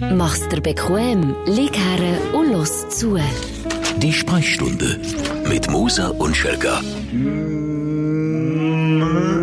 [0.00, 3.18] Mach's dir bequem, lieg her und los zu.
[3.98, 4.98] Die Sprechstunde
[5.48, 6.80] mit Musa und Schelga.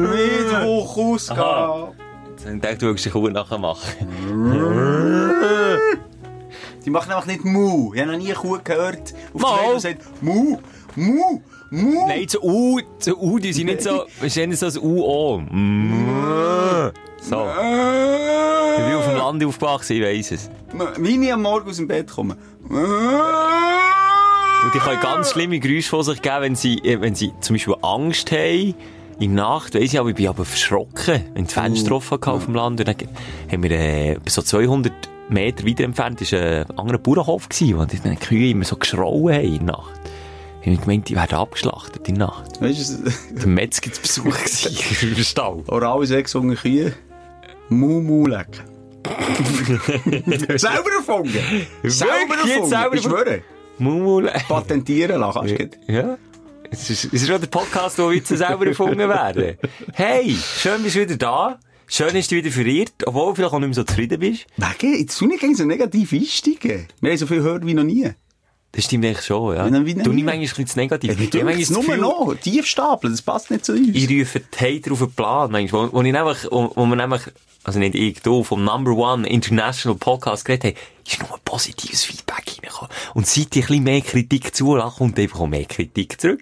[0.09, 1.93] Mittwoch Ausgabe.
[2.31, 3.91] Jetzt habe ich gedacht, du willst dich Kuh nachher machen.
[6.85, 7.93] Die machen einfach nicht Mu.
[7.93, 9.57] Ich habe noch nie eine Kuh gehört, auf Mal.
[9.71, 10.57] der sagt Mu,
[10.95, 11.39] Mu,
[11.69, 12.07] Mu.
[12.07, 15.41] Nein, zu U, zu U, die sind nicht so, wir stehen so als U-O.
[17.21, 17.29] Mm.
[17.29, 17.47] So.
[18.77, 20.49] Ich bin auf dem Land aufgewachsen, ich weiss es.
[20.97, 22.35] Wie ich am Morgen aus dem Bett komme.
[24.63, 27.55] Und die können ganz schlimme Geräusche von sich geben, wenn sie, äh, wenn sie zum
[27.55, 28.75] Beispiel Angst haben.
[29.19, 32.29] In der Nacht, weiss ich, aber ich bin aber verschrocken, wenn die Fenster offen hatten
[32.29, 32.79] auf dem Land.
[32.79, 32.95] Und dann
[33.51, 34.91] haben wir, äh, so 200
[35.29, 39.65] Meter weiter entfernt, ist ein anderer Bauernhof wo die Kühe immer so geschrauen haben in
[39.67, 40.01] der Nacht.
[40.61, 42.61] Ich habe gemeint, die werden abgeschlachtet in der Nacht.
[42.61, 45.63] Weißt du, Der Metzger zu Besuch gewesen, im Stall.
[45.67, 46.93] Oral sechs Hunger Kühe.
[47.71, 48.65] Mu, Mu lecken.
[50.57, 51.39] selber erfunden.
[51.83, 52.69] selber erfunden.
[52.69, 53.41] selber ich schwöre.
[53.77, 54.29] Mumul.
[54.47, 55.39] Patentieren lassen.
[55.39, 56.17] kannst du Ja.
[56.69, 59.57] Es ist, es ist schon der Podcast, wo Witze selber erfunden werden.
[59.93, 61.59] Hey, schön bist du wieder da.
[61.87, 64.45] Schön hast du wieder verirrt, obwohl du vielleicht auch nicht mehr so zufrieden bist.
[64.57, 66.87] Wegen, jetzt tun nicht so negativ einsteigen.
[66.99, 68.11] Wir haben so viel gehört wie noch nie.
[68.73, 69.65] Das stimmt eigentlich schon, ja.
[69.69, 71.11] Wie- wie- du nicht manchmal ein zu negativ.
[71.11, 72.35] Ich Ich habe manchmal nur Gefühl, noch.
[72.41, 73.89] Tief stapeln, das passt nicht zu uns.
[73.93, 75.91] Ich rufe die Hater auf den Plan, manchmal.
[75.91, 77.21] Wo, wo ich nämlich, wo, wo wir nämlich,
[77.65, 82.45] also nicht ich, du, vom Number One International Podcast geredet haben, ist nur positives Feedback
[82.47, 82.91] reingekommen.
[83.13, 86.41] Und seit ich ein bisschen mehr Kritik zulasse, kommt einfach auch mehr Kritik zurück.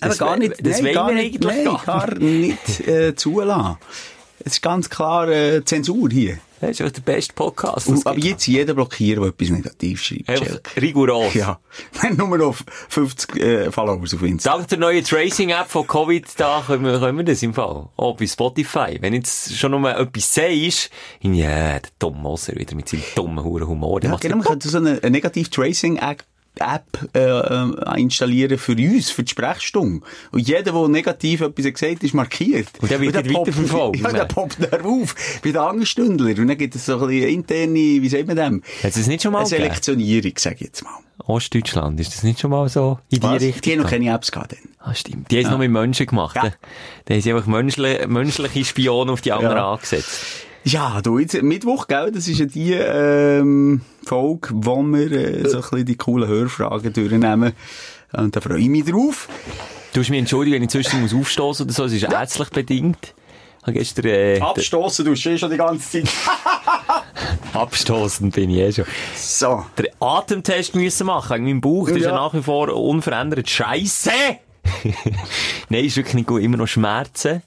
[0.00, 3.76] Aber Das gar nicht, das nein, gar nicht, nein, gar gar nicht äh, zulassen.
[4.44, 6.38] Es ist ganz klar äh, Zensur hier.
[6.62, 7.88] Das ist auch der beste Podcast.
[7.88, 10.38] Und, aber jetzt jeden blockieren, der etwas negativ schreibt.
[10.38, 10.80] Schelke.
[10.80, 11.34] rigoros.
[11.42, 11.58] Ja.
[12.16, 12.56] Nur noch
[12.88, 14.60] 50 äh, Followers auf Instagram.
[14.60, 17.88] Dank der neuen Tracing-App von Covid, da können wir, können wir das im Fall.
[17.96, 18.98] Auch bei Spotify.
[19.00, 20.90] Wenn jetzt schon nur etwas sagst,
[21.20, 24.00] ja, der dumme Moser wieder mit seinem dummen Huren Humor.
[24.04, 26.22] Ja, genau, man könnte so eine, eine Negativ-Tracing-App
[26.60, 30.04] App äh, äh, installieren für uns, für die Sprechstunde.
[30.32, 32.68] Und jeder, der negativ etwas gesagt hat, ist markiert.
[32.80, 34.28] Und der wird dann poppt- weiterverfolgt, Ja, der man.
[34.28, 36.38] poppt dann auf, bei den Angststündler.
[36.38, 38.62] Und dann gibt es so ein bisschen interne, wie sagt man dem?
[38.82, 39.48] Hat es nicht schon mal Eine?
[39.48, 40.90] Selektionierung, sag ich jetzt mal.
[41.26, 43.40] Ostdeutschland, ist das nicht schon mal so in die Was?
[43.42, 43.62] Richtung?
[43.62, 44.52] Die haben noch keine Apps gehabt.
[44.52, 44.58] Dann.
[44.80, 45.30] Ah, stimmt.
[45.30, 46.36] Die haben es noch mit Menschen gemacht.
[46.36, 46.46] Ja.
[46.46, 46.52] Ja.
[47.04, 49.72] Da haben sie einfach menschliche, menschliche Spione auf die anderen Ja.
[49.72, 50.20] angesetzt.
[50.64, 55.56] Ja, du, jetzt Mittwoch, gell, das ist ja die ähm, Folge, wo wir äh, so
[55.56, 57.52] ein bisschen die coolen Hörfragen durchnehmen.
[58.12, 59.28] Und da freue ich mich drauf.
[59.92, 63.14] Du musst mich entschuldigen, wenn ich zwischen muss aufstoßen oder so, es ist ärztlich bedingt.
[63.60, 66.12] Ich habe gestern, äh, Abstoßen, du stehst schon die ganze Zeit.
[67.54, 68.84] abstoßen bin ich eh schon.
[69.16, 69.64] So.
[69.78, 71.38] den Atemtest müssen machen.
[71.38, 72.14] In meinem Bauch, ist ja Ja.
[72.14, 73.48] nach wie vor unverändert.
[73.48, 74.10] Scheiße!
[75.68, 76.42] Nein, ist wirklich nicht gut.
[76.42, 77.42] Immer noch Schmerzen.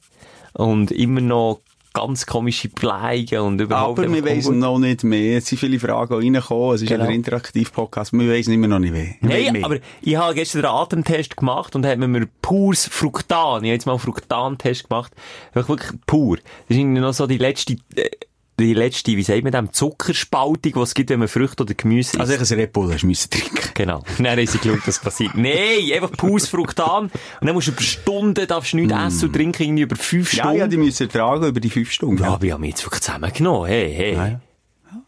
[0.54, 1.60] Und immer noch
[1.96, 3.98] ganz komische Bleigen und überhaupt.
[4.00, 5.40] Aber wir wissen noch nicht mehr.
[5.40, 6.76] Es sind viele Fragen reingekommen.
[6.76, 7.06] Es ist Genau.
[7.06, 8.14] ein Interaktiv-Podcast.
[8.14, 9.16] Wir wissen immer noch nicht mehr.
[9.22, 9.66] Nein, mehr.
[9.66, 13.86] aber ich habe gestern den Atemtest gemacht und haben mir pures Fruktan, ich habe jetzt
[13.86, 15.14] mal einen Fruktan-Test gemacht,
[15.54, 16.38] wirklich, wirklich pur.
[16.38, 18.10] Das ist irgendwie noch so die letzte, äh,
[18.60, 22.12] die letzte, wie sagt man dem, Zuckerspaltung, die es gibt, wenn man Früchte oder Gemüse
[22.12, 22.20] isst.
[22.20, 23.60] Also ich ein Red Bull hast müssen trinken.
[23.74, 24.04] Genau.
[24.18, 25.36] Dann haben sie geschaut, was passiert.
[25.36, 25.54] Nein,
[25.94, 27.06] einfach pures Fruktan.
[27.06, 27.12] Und
[27.42, 30.44] dann musst du über Stunden, darfst du nichts essen und trinken, irgendwie über fünf Ja,
[30.44, 30.58] Stunden.
[30.60, 32.24] ja, die müssen tragen über die fünf Stunden.
[32.24, 33.68] Ja, aber ich habe mich jetzt wirklich zusammengenommen.
[33.68, 34.14] Hey, hey.
[34.14, 34.40] Ja, ja.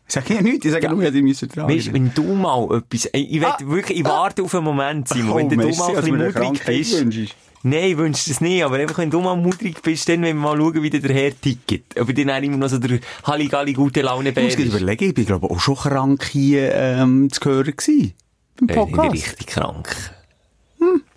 [0.07, 1.73] Ich sage ja nichts, ich sage nur, ja, die müssen tragen.
[1.73, 5.35] Weißt, wenn du mal etwas, ey, ich, will wirklich, ich warte auf einen Moment, Simon,
[5.37, 5.65] wenn du Ah.
[5.65, 6.99] merci, mal ein du bisschen Krankheit bist.
[6.99, 7.35] wünschst.
[7.63, 10.41] Nein, ich wünsche das nicht, aber einfach, wenn du mal mudrig bist, dann wollen wir
[10.41, 11.99] mal schauen, wie der Herr tickt.
[11.99, 15.13] Ob ich dann auch immer noch so der Halligalli gute Laune Ich muss überlegen, ich
[15.13, 18.13] bin glaube auch schon krank hier ähm, zu hören gewesen.
[18.61, 19.13] Beim Äh, Ich bin Podcast.
[19.13, 20.11] richtig krank.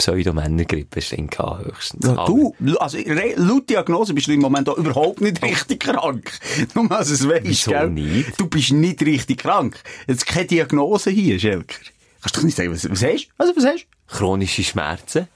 [0.00, 2.06] Pseudomännergrippe gehabt, höchstens.
[2.06, 2.96] Ja, du, also,
[3.36, 6.32] laut Diagnose bist du im Moment auch überhaupt nicht richtig krank.
[6.74, 7.90] Nur mal, es Wieso gell?
[7.90, 8.40] nicht?
[8.40, 9.78] Du bist nicht richtig krank.
[10.06, 11.76] Jetzt keine Diagnose hier, Schelker.
[12.22, 13.30] Kannst du doch nicht sagen, was, was hast du?
[13.36, 14.16] Also, was hast du?
[14.16, 15.28] Chronische Schmerzen.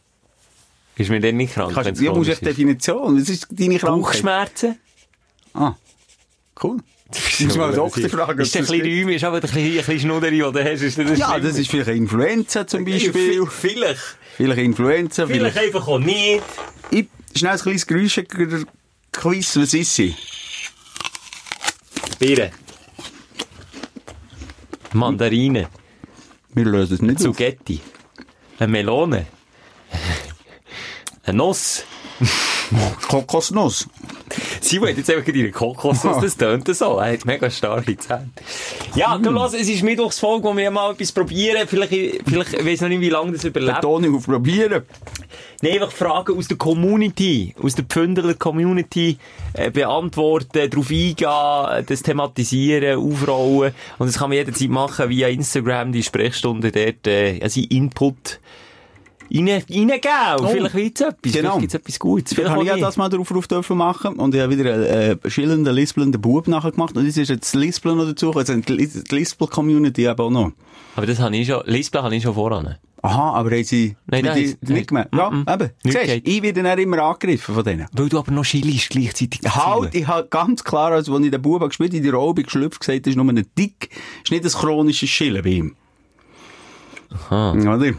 [0.97, 3.21] Ist mir dann nicht krank, Kannst, ja, musst du Definition.
[3.21, 3.79] Was ist deine?
[3.79, 4.03] Krankheit?
[4.03, 4.79] Bauchschmerzen?
[5.53, 5.75] Ah,
[6.63, 6.79] cool.
[7.09, 8.41] Muss mal einen Doktor fragen.
[8.41, 9.03] Ist der ein ob das bisschen geht.
[9.03, 11.71] räumig, ist aber ein bisschen, ein bisschen Schnudderi, oder hast Ist das Ja, das ist
[11.71, 13.47] vielleicht Influenza zum Beispiel.
[13.47, 14.01] Vielleicht.
[14.37, 15.27] Vielleicht Influenza.
[15.27, 16.43] Vielleicht einfach auch nicht.
[16.91, 17.07] Ich,
[17.37, 19.57] schnell ein kleines Geräusch-Quiz.
[19.57, 20.15] Was ist sie?
[22.19, 22.51] Bier.
[24.93, 25.69] Mandarine.
[26.55, 27.21] Wir lösen es nicht.
[27.21, 27.81] Zugetti.
[28.59, 29.27] Eine Melone.
[31.25, 31.85] Eine Nuss.
[33.09, 33.89] Kokosnuss.
[34.65, 36.97] Sie wollte jetzt einfach ihre Kokosnuss, das tönt so.
[36.97, 38.31] Er hat mega starke Zähne.
[38.95, 41.69] Ja, du lass, es ist Mittwochsfolge, wo wir mal etwas probieren.
[41.69, 41.93] Vielleicht,
[42.27, 43.83] vielleicht, ich weiss noch nicht, wie lange das überlebt.
[43.83, 44.85] Betonung auf probieren.
[45.61, 49.19] Nein, einfach Fragen aus der Community, aus der Pfündeler Community
[49.53, 53.75] äh, beantworten, darauf eingehen, das thematisieren, aufrollen.
[53.99, 58.41] Und das kann man jederzeit machen via Instagram, die Sprechstunde dort, äh, also Input
[59.35, 60.01] rein, reingeben.
[60.41, 60.47] Oh.
[60.47, 61.39] vielleicht wird's etwas, Genau.
[61.41, 62.35] vielleicht gibt's etwas Gutes.
[62.35, 64.73] Vielleicht habe ich ja auch das mal drauf, drauf dürfen machen und ich habe wieder
[64.75, 64.85] einen
[65.23, 68.55] äh, schillernden, lispelnden Bub nachher gemacht und jetzt ist jetzt das Lispeln noch dazu, also
[68.57, 70.53] die Lis- die Lispel-Community eben auch noch.
[70.97, 72.77] Aber das habe ich schon, Lispel habe ich schon voran.
[73.03, 74.73] Aha, aber haben sie Nein, nein, die- nein.
[74.79, 75.15] nicht gemerkt?
[75.15, 75.53] Ja, Mm-mm.
[75.55, 75.71] eben.
[75.83, 77.87] Nicht Siehst, ich werde dann immer angegriffen von denen.
[77.93, 79.41] Weil du aber noch chillst gleichzeitig.
[79.45, 82.81] Halt, ich habe ganz klar, als ich den Bub habe gespielt in die Robe geschlüpft,
[82.81, 83.91] gesagt, das ist nur ein Dick,
[84.23, 85.77] ist nicht ein chronisches Schillen bei ihm.
[87.29, 87.53] Aha.
[87.53, 87.93] Oder?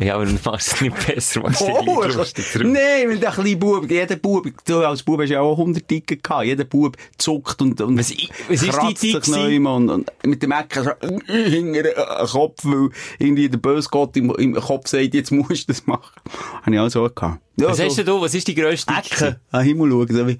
[0.00, 2.62] Ja, aber du machst es nicht besser, machst du Oh, dich lustig drauf.
[2.62, 6.22] Nein, wenn der kleine Bub, jeder Bub, du als Bub hast ja auch 100 Dicken
[6.22, 8.12] gehabt, jeder Bub zuckt und, und Was was
[8.48, 10.90] ist die kratzt sich und, und mit dem Ecken so,
[11.26, 11.94] hinter den
[12.28, 16.12] Kopf, weil irgendwie der böse Gott im, im Kopf sagt, jetzt musst du das machen.
[16.62, 17.40] Habe ich auch so gehabt.
[17.56, 20.28] Ja, Was so hast du, was ist die grösste Ecken an den Himmel schauen, so
[20.28, 20.38] wie,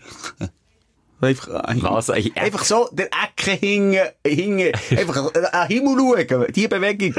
[1.21, 2.11] einfach, an- Was?
[2.11, 5.97] Ein einfach so, der Ecken hingen, hingen, einfach an Himmel
[6.29, 7.13] schauen, die Bewegung.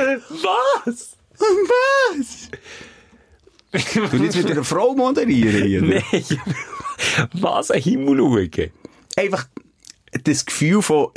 [0.86, 1.18] Was?
[1.40, 2.50] Was?
[4.12, 5.82] Und jetzt mit einer Frau moderieren hier.
[5.82, 6.42] Nein.
[7.34, 7.72] Was?
[7.72, 8.72] Ein Himmel schauen?
[9.20, 9.48] einfach
[10.24, 11.10] das Gefühl von,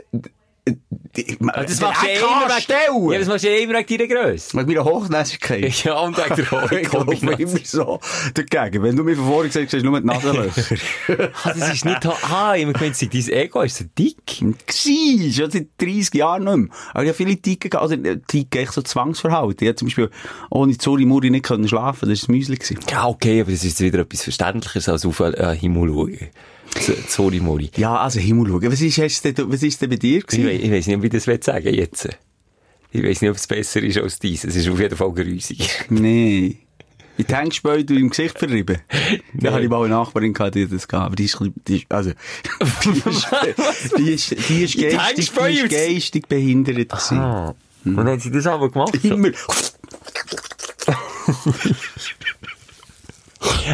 [0.65, 4.57] Das machst du ja immer wegen, ja, das machst du ja immer wegen deiner Grösse.
[4.57, 5.73] Mit meiner Hochnäsigkeit.
[5.85, 8.01] Ja, und wegen der Ich laufe immer so
[8.35, 8.83] dagegen.
[8.83, 10.77] Wenn du mir von vorher gesagt hast, nur die Nasenlöcher.
[11.45, 14.43] Ah, das ist nicht, ah, ich meine, dein Ego ist so dick.
[14.67, 16.69] Gsi, schon seit 30 Jahren nicht mehr.
[16.93, 19.65] Aber ich habe viele Ticken gehabt, also äh, Ticken, echt so Zwangsverhalten.
[19.65, 20.11] Ich habe zum Beispiel
[20.51, 22.59] ohne Zuri Muri nicht können schlafen, das war das Müsli.
[22.89, 26.31] Ja, okay, aber das ist wieder etwas Verständlicheres als auf einen Himmel schauen.
[26.81, 27.71] So- Sorry, Mori.
[27.77, 28.73] Ja, also Himmel schauen.
[28.73, 30.47] Was ist, hast denn, was ist denn bei dir Ich, gewesen?
[30.47, 32.09] we ich weiss nicht, ob ich das will sagen jetzt.
[32.91, 34.45] Ich weiss nicht, ob es besser ist als dies.
[34.45, 35.69] Es ist auf jeden Fall grusig.
[35.91, 36.57] Nee.
[37.19, 38.79] In die Hängespäu du im Gesicht verrieben.
[38.91, 39.53] Da Nein.
[39.53, 41.07] habe ich mal eine Nachbarin gehabt, die das gehabt.
[41.07, 41.39] Aber die ist,
[41.69, 42.11] die ist, also,
[43.99, 47.19] die ist, die ist, die geistig, die ist geistig behindert gewesen.
[47.19, 47.55] Ah.
[47.85, 48.95] Und haben sie das aber gemacht.
[49.05, 49.31] Immer.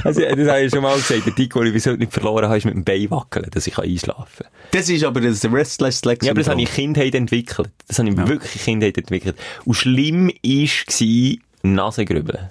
[0.05, 1.27] Also, das habe ich schon mal gesagt.
[1.27, 3.79] Der Tick, den ich heute nicht verloren habe, ist mit dem Bein wackeln, dass ich
[3.79, 4.53] einschlafen kann.
[4.71, 6.73] Das ist aber das Restless Leg Ja, aber das habe ich.
[6.73, 7.71] Kindheit entwickelt.
[7.87, 9.37] Das habe ich wirklich Kindheit entwickelt.
[9.65, 12.51] Und schlimm war Nasengrübeln.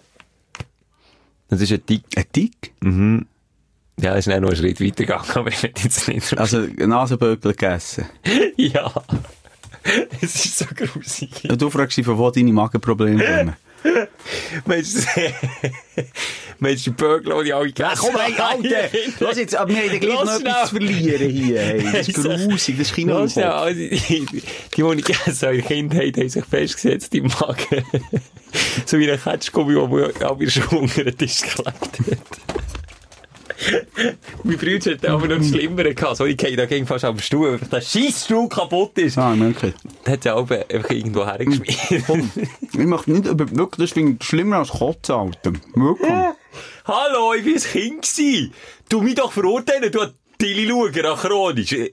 [1.49, 2.03] Das ist ein Tick.
[2.15, 2.73] Ein Tick?
[3.99, 6.37] Ja, das ist dann noch einen Schritt weiter gegangen, aber ich will jetzt nicht.
[6.37, 8.05] Also, Nasenböckel gegessen.
[8.57, 8.91] ja.
[10.21, 11.31] Es ist so grusig.
[11.43, 13.55] Ja, Du fragst dich, von wo deine Magenprobleme kommen.
[14.65, 15.21] Meinst du,
[16.59, 18.97] du die alle Ja, komm, hey, Alter!
[19.19, 20.87] Lass jetzt, aber wir haben ja gleich Lass noch etwas zu schnell.
[20.87, 21.59] verlieren hier.
[21.59, 21.83] Hey.
[21.91, 24.41] Das ist grusig, das ist also, die, die, die,
[24.75, 27.83] die ich in der Kindheit, haben sich festgesetzt im Magen.
[28.85, 31.99] so wie ein Ketschgummi, der mir auch wieder schon unter den Tisch gelegt hat.
[34.43, 36.17] mein Bruder hat aber noch Schlimmere gehabt.
[36.17, 39.17] So, ich gehe da gegen fast am Stuhl, weil der kaputt ist.
[39.17, 39.73] Ah, merke.
[40.05, 42.31] Der hat ja auch einfach irgendwo hergeschmissen.
[42.71, 45.53] Ich möchte nicht, wirklich, das finde ich schlimmer als Kotzen, Alter.
[45.73, 46.11] Wirklich.
[46.87, 48.01] Hallo, ich war ein Kind.
[48.03, 48.53] gewesen.
[48.89, 50.07] Du mich doch verurteilen, du
[50.37, 51.75] Tilly schauen, chronisch.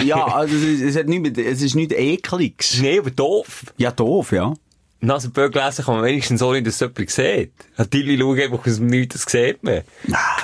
[0.00, 2.78] Ja, also, es ist, es hat nicht, mit- es ist nicht ekliges.
[2.80, 3.64] Nee, aber doof.
[3.76, 4.54] Ja, doof, ja.
[5.00, 7.52] Nasenböck lesen kann man wenigstens so nicht, dass jemand sieht.
[7.90, 9.80] Tilly schauen einfach aus dem Nichts, das sieht man.
[10.12, 10.36] Ah,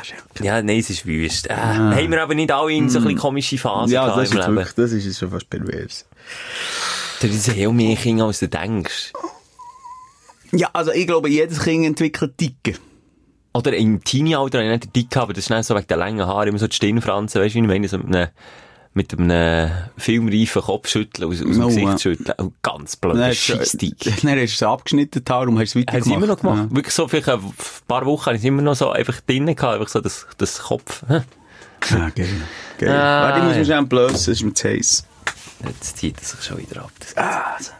[0.42, 1.48] Ja, nein, es ist wüst.
[1.48, 4.40] Äh, Haben wir aber nicht alle in so ein komische Phasen ja, das ist im
[4.40, 4.56] Leben.
[4.56, 6.06] wirklich, das ist schon fast pervers.
[7.20, 9.12] Das ist ja mehr Kinder, als du denkst.
[10.50, 12.78] Ja, also ich glaube, jedes Kind entwickelt Ticken.
[13.56, 15.96] Oder im Teenie-Alter habe ich nicht den Dick aber das ist dann so wegen der
[15.96, 18.28] langen Haare, immer so die Stirnfransen, weißt du, wie ich meine, so mit einem,
[18.94, 21.98] mit einem filmreifen Kopfschütteln, aus, aus dem Oh, Gesicht ja.
[21.98, 22.34] schütteln.
[22.38, 23.98] Und ganz blöd, hast du- Scheissdick.
[24.04, 26.04] Dann hast du es abgeschnitten, darum hast du es weitergemacht.
[26.04, 26.68] sie immer noch gemacht.
[26.75, 27.40] Wirklich so, vielleicht ein
[27.88, 30.58] paar Wochen habe ich es immer noch so einfach drinnen gehabt, einfach so das, das
[30.60, 31.02] Kopf.
[31.08, 31.25] Ja,
[31.90, 32.28] ah, geil.
[32.78, 32.88] geil.
[32.90, 33.58] Ah, Warte, ich muss ja.
[33.58, 35.06] mich schnell blösen, das ist mir zu heiß.
[35.66, 36.90] Jetzt zieht es sich schon wieder ab.
[36.98, 37.70] Das Ah, so.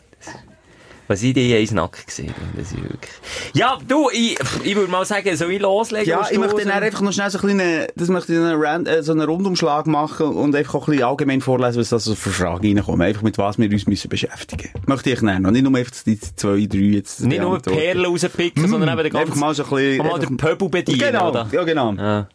[1.09, 3.13] Was ich dir eins Nacken gesehen das ist wirklich...
[3.55, 6.09] Ja, du, ich, ich würde mal sagen, soll ich loslegen?
[6.09, 8.89] Ja, ich möchte dann einfach noch schnell so ein bisschen, das möchte ich dann Rand,
[8.89, 12.15] äh, so einen Rundumschlag machen und einfach auch ein bisschen allgemein vorlesen, was da so
[12.15, 13.07] für Fragen reinkommen.
[13.07, 14.71] Einfach mit was wir uns müssen beschäftigen.
[14.87, 15.47] Möchte ich nennen.
[15.47, 17.21] Und nicht nur einfach die zwei, drei jetzt.
[17.21, 17.61] Nicht nur.
[17.61, 19.29] Perlen rauspicken, sondern eben den ganzen...
[19.29, 20.07] Einfach mal so ein bisschen...
[20.07, 21.49] mal den Pöbel bedienen, Genau, oder?
[21.53, 21.93] ja genau.
[21.93, 22.29] Ja.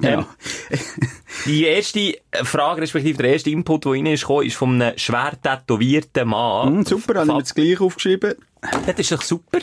[0.00, 0.24] genau.
[1.46, 5.32] Die erste Frage, respektive der erste Input, der rein ist, gekommen, ist von einem schwer
[5.42, 6.76] tätowierten Mann.
[6.76, 8.34] Hm, super, habe ich mir das gleich aufgeschrieben.
[8.86, 9.58] Das ist doch super.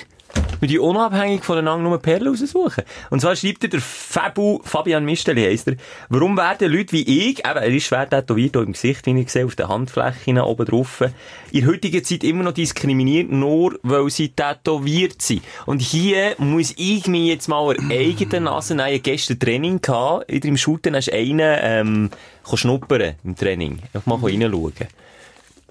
[0.60, 2.84] Wir die unabhängig voneinander nur Perlen raussuchen.
[3.10, 5.76] Und zwar schreibt er der Fabu, Fabian Misteli heisst er,
[6.10, 9.46] warum werden Leute wie ich, eben, er ist schwer tätowiert im Gesicht, wie ich sehe,
[9.46, 11.04] auf den Handflächen oben drauf,
[11.52, 15.42] in heutiger Zeit immer noch diskriminiert, nur weil sie tätowiert sind.
[15.66, 19.02] Und hier muss ich mir jetzt mal an eigene Nase nehmen.
[19.02, 22.10] Gestern Training gehabt, wieder im Shooten hast du einen, ähm,
[22.56, 23.80] schnuppern im Training.
[23.94, 24.74] Einfach mal reinschauen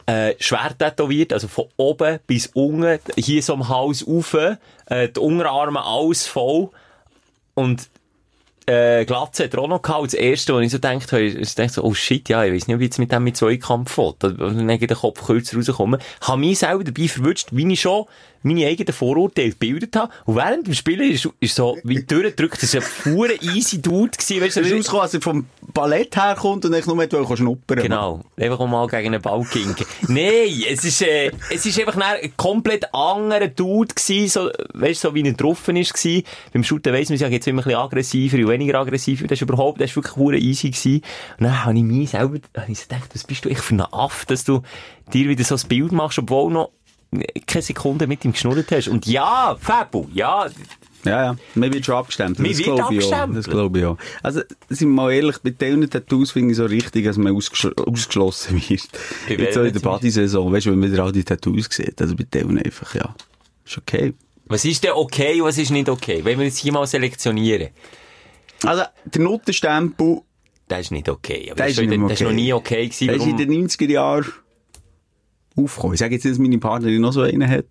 [0.07, 5.21] äh, schwer tätowiert, also von oben bis unten, hier so am Hals rauf, äh, die
[5.21, 6.71] Unterarme alles voll
[7.55, 7.89] und
[8.67, 10.03] äh, Glatze hat er auch noch gehabt.
[10.03, 12.67] Und das erste, was ich so gedacht habe, ich so, oh shit, ja, ich weiß
[12.67, 14.15] nicht, ich jetzt mit dem mit Zweikampf will.
[14.19, 16.01] Dann den Kopf kürzer rauskommen.
[16.21, 18.07] Habe mich selber dabei verwünscht, wie ich schon
[18.47, 20.13] meine eigenen Vorurteile gebildet habe.
[20.25, 24.17] Und während dem Spielen ist, ist so, wie durchgedrückt, das war ein pure easy Dude
[24.17, 24.69] gewesen, weißt Du du.
[24.69, 28.21] bist rausgekommen, als er vom Ballett herkommt und ich nur mit schnuppern Genau.
[28.39, 29.87] Einfach mal gegen einen Ball kinken.
[30.09, 35.09] Nein, es ist, äh, es ist einfach ein komplett anderer Dude gewesen, so, weißt du,
[35.09, 36.23] so wie er drauf ist gewesen.
[36.53, 39.27] Beim Shooten weiss man, ja, jetzt immer ein bisschen aggressiver und weniger aggressiver.
[39.27, 41.03] Das ist überhaupt, das ist wirklich hure easy gewesen.
[41.39, 43.81] Und dann habe ich mich selber, habe ich gedacht, was bist du echt für ein
[43.81, 44.63] Aff, dass du
[45.13, 46.71] dir wieder so ein Bild machst, obwohl noch
[47.47, 48.89] keine Sekunde mit ihm geschnurrt hast.
[48.89, 50.47] Und ja, Fabu, ja,
[51.05, 51.37] Ja, ja.
[51.55, 52.39] Man wird schon abgestimmt.
[52.39, 53.13] Man Das wird glaube ich auch.
[53.13, 53.39] abgestempelt.
[53.39, 53.97] Das glaube ich auch.
[54.23, 57.67] Also, sind wir mal ehrlich, bei diesen Tattoos finde ich so richtig, dass man ausgesch
[57.77, 58.89] ausgeschlossen wird.
[59.29, 59.81] Bei Jetzt so in der?
[59.81, 62.01] Bodysaison, weißt du, wenn man wieder all die Tattoos sieht.
[62.03, 63.15] Also bei denen einfach, ja.
[63.65, 64.15] Ist okay.
[64.47, 66.21] was ist denn okay, was ist nicht okay?
[66.25, 67.69] Wenn wir jetzt hier mal selektionieren.
[68.65, 70.23] Also, der Notenstempel,
[70.69, 71.47] Das ist nicht okay.
[71.51, 72.37] Aber Der das, ist nicht mehr das ist noch okay.
[72.37, 73.07] nie okay gewesen.
[73.07, 74.27] der ist in den 90er Jahren
[75.57, 75.95] aufgekommen.
[75.95, 77.67] Ich sage jetzt nicht, dass meine Partnerin noch so einen hat.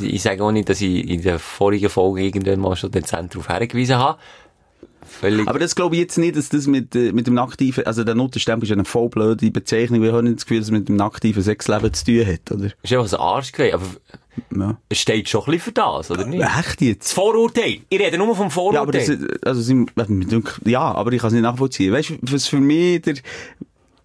[0.00, 3.48] Ich sage auch nicht, dass ich in der vorigen Folge irgendwann mal schon dezent darauf
[3.48, 4.18] hingewiesen habe.
[5.06, 5.48] Völlig.
[5.48, 8.14] Aber das glaube ich jetzt nicht, dass das mit, äh, mit dem aktiven, also der
[8.14, 10.02] Notenstempel ist eine voll blöde Bezeichnung.
[10.02, 12.66] Wir haben nicht das Gefühl, dass es mit dem aktiven Sexleben zu tun hat, oder?
[12.82, 13.74] ist einfach ein Arsch gewesen.
[13.74, 14.78] Aber Ja.
[14.90, 16.42] es steht schon ein bisschen für das, oder nicht?
[16.44, 17.06] Echt jetzt?
[17.06, 17.78] Das Vorurteil.
[17.88, 18.74] Ich rede nur vom Vorurteil.
[18.76, 21.92] Ja, aber das, also, dünkt- ja, aber ich kann es nicht nachvollziehen.
[21.92, 23.14] Weißt du, was für mich der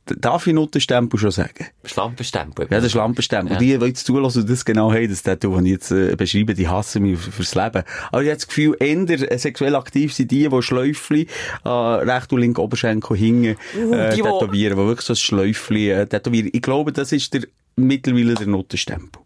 [0.06, 1.68] darf ich Notenstempel schon sagen?
[1.86, 2.68] Schlampenstempel.
[2.70, 3.54] Ja, der Schlampenstempel.
[3.54, 3.60] Ja.
[3.60, 6.68] Die, die jetzt zulassen das genau haben, das Tattoo, das ich jetzt äh, beschreibe, die
[6.68, 7.84] hassen mich fürs Leben.
[8.12, 11.28] Aber ich habe das Gefühl, eher äh, sexuell aktiv sind die, die Schläufli
[11.64, 13.56] äh, recht und link Oberschenkel hinten
[13.94, 16.50] äh, die, wo- tätowieren, die wirklich so ein Schläufli äh, tätowieren.
[16.54, 17.44] Ich glaube, das ist der
[17.76, 19.22] mittlerweile der Notenstempel.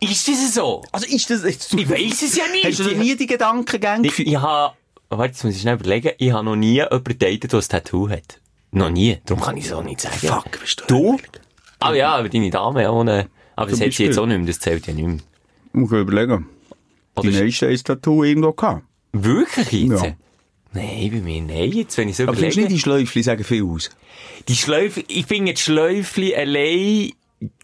[0.00, 0.82] Ist das so?
[0.92, 1.74] Also ist das jetzt...
[1.74, 2.64] Ich weiss es ja nicht.
[2.64, 4.28] Hast du nie die Gedankengänge Ich, gefühlt?
[4.28, 4.74] ich habe,
[5.08, 8.08] warte, jetzt muss ich schnell überlegen, ich habe noch nie jemanden datet, der ein Tattoo
[8.08, 8.40] hat.
[8.70, 9.18] Noch nie.
[9.24, 10.16] Darum kann ich es auch nicht sagen.
[10.18, 10.84] Fuck, bist du...
[10.86, 11.18] Du?
[11.80, 13.28] Ah ja, aber deine Dame ohne.
[13.56, 15.18] Aber das Zum hat sie jetzt auch nicht mehr, das zählt ja nicht mehr.
[15.72, 16.48] Muss ich überlegen.
[17.16, 18.82] Oder Die ist- meisten haben ein Tattoo irgendwo gehabt.
[19.12, 20.02] Wirklich jetzt?
[20.04, 20.12] Ja.
[20.74, 22.74] Nein, bei mir nein, jetzt, wenn ich so Aber findest du überlege.
[22.74, 23.90] nicht, die Schläufli sagen viel aus?
[24.48, 27.12] Die Schläufe, ich finde die Schläufli allein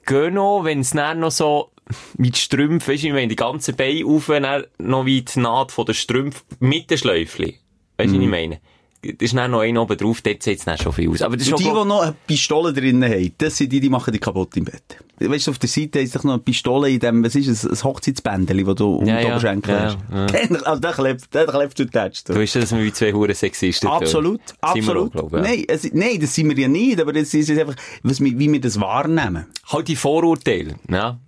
[0.06, 1.70] gehen noch, wenn es dann noch so
[2.16, 5.38] wie die Strümpfe, weisst du, ich meine, die ganzen Beine auf, dann noch wie die
[5.38, 7.58] Naht von der Strümpfe mit den Schläufli.
[7.98, 8.20] Weisst du, Mhm.
[8.20, 8.60] was ich meine?
[9.04, 11.20] Da ist dann noch einer oben drauf, dort sieht es dann schon viel aus.
[11.22, 14.12] Aber das die, die glaub- noch eine Pistole drinnen haben, das sind die, die machen
[14.12, 14.96] die kaputt im Bett.
[15.20, 17.64] Weißt du, auf der Seite ist doch noch eine Pistole in dem, was ist es,
[17.64, 19.98] ein Hochzeitsbändeli, das du um Ja, die ja, Oberschenkel ja, hast.
[20.50, 20.58] ja.
[20.64, 22.28] Also, da klebt, klebt du tätst.
[22.28, 23.96] Du weißt, dass wir wie zwei Huren Sexisten tun.
[23.98, 25.12] Absolut, Sind wir auch, absolut.
[25.12, 25.40] glaub ja.
[25.42, 28.60] Nein, es, nein, das sind wir ja nicht, aber das ist einfach, was, wie wir
[28.60, 29.46] das wahrnehmen.
[29.68, 31.18] Halt die Vorurteile, ja.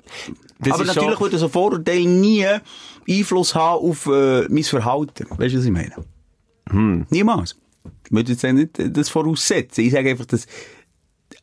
[0.59, 2.47] Das aber natürlich würde so ein Vorurteil nie
[3.09, 5.27] Einfluss haben auf äh, mein Verhalten.
[5.37, 5.93] Weißt du, was ich meine?
[6.71, 7.07] Hm.
[7.11, 7.57] Niemals.
[8.05, 9.85] Ich würde jetzt nicht das voraussetzen.
[9.85, 10.47] Ich sage einfach, dass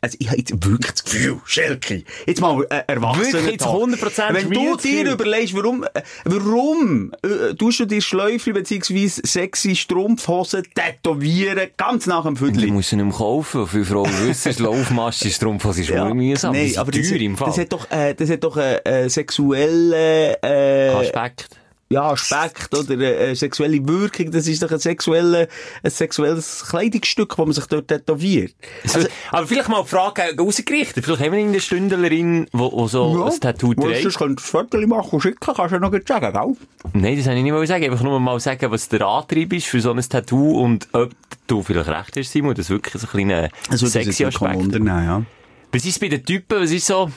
[0.01, 3.33] also ich habe jetzt wirklich das Gefühl, Schelke, jetzt mal äh, erwachsen.
[3.33, 5.13] Wirklich jetzt 100% Wenn du das dir Gefühl.
[5.13, 12.23] überlegst, warum, äh, warum äh, tust du dir Schläufli beziehungsweise sexy Strumpfhosen tätowieren, ganz nach
[12.25, 12.67] dem Du Viertel?
[12.71, 13.67] musst sie nicht mehr kaufen.
[13.67, 16.13] Viele Frauen wissen, das Laufmaske ist das ja.
[16.13, 16.53] mühsam.
[16.53, 17.47] Nein, die aber das, teuer im Fall.
[17.47, 21.49] das hat doch, äh, das hat doch äh, äh, sexuelle äh, Aspekt.
[21.93, 24.31] Ja, Aspekt oder äh, äh, sexuelle Wirkung.
[24.31, 25.47] Das ist doch ein, sexuelle,
[25.83, 28.53] ein sexuelles Kleidungsstück, das man sich dort tätowiert.
[28.93, 31.05] Also, aber vielleicht mal die Frage rausgerichtet.
[31.05, 34.05] Vielleicht haben wir eine Stündlerin, die, so ein Tattoo trägt.
[34.05, 36.55] das könntest du ein Foto machen und schicken, kannst du ja noch gleich sagen, gell?
[36.93, 37.83] Nein, das wollte ich nicht mal sagen.
[37.85, 41.11] Einfach nur mal sagen, was der Antrieb ist für so ein Tattoo und ob
[41.47, 44.85] du vielleicht recht hast, Simon, das wirklich so ein kleiner uns sexy nicht Aspekt.
[45.03, 45.23] ja.
[45.71, 47.11] Was ist bei den Typen, was ist so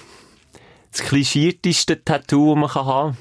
[0.93, 3.17] das klischierteste Tattoo, das man kann haben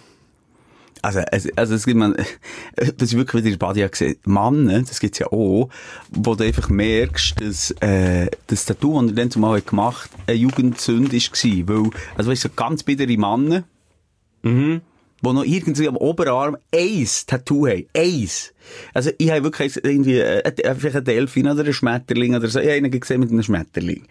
[1.05, 2.15] Also, also, also es gibt man,
[2.75, 4.17] das ich wirklich wieder in Badia gesehen.
[4.25, 5.69] Männer, das gibt's ja auch,
[6.09, 10.19] wo du einfach merkst, dass, äh, das Tattoo, das er dann zumal hat gemacht hat,
[10.29, 11.67] eine Jugendsünde war.
[11.67, 13.63] Weil, also weißt du, so ganz bittere Männer,
[14.41, 14.81] Mhm.
[15.21, 17.85] wo noch irgendwie am Oberarm eins Tattoo haben.
[17.95, 18.51] Eins.
[18.93, 22.59] Also, ich habe wirklich irgendwie, äh, einfach einen Delfin oder einen Schmetterling oder so.
[22.59, 24.03] Ich habe einen gesehen mit einem Schmetterling.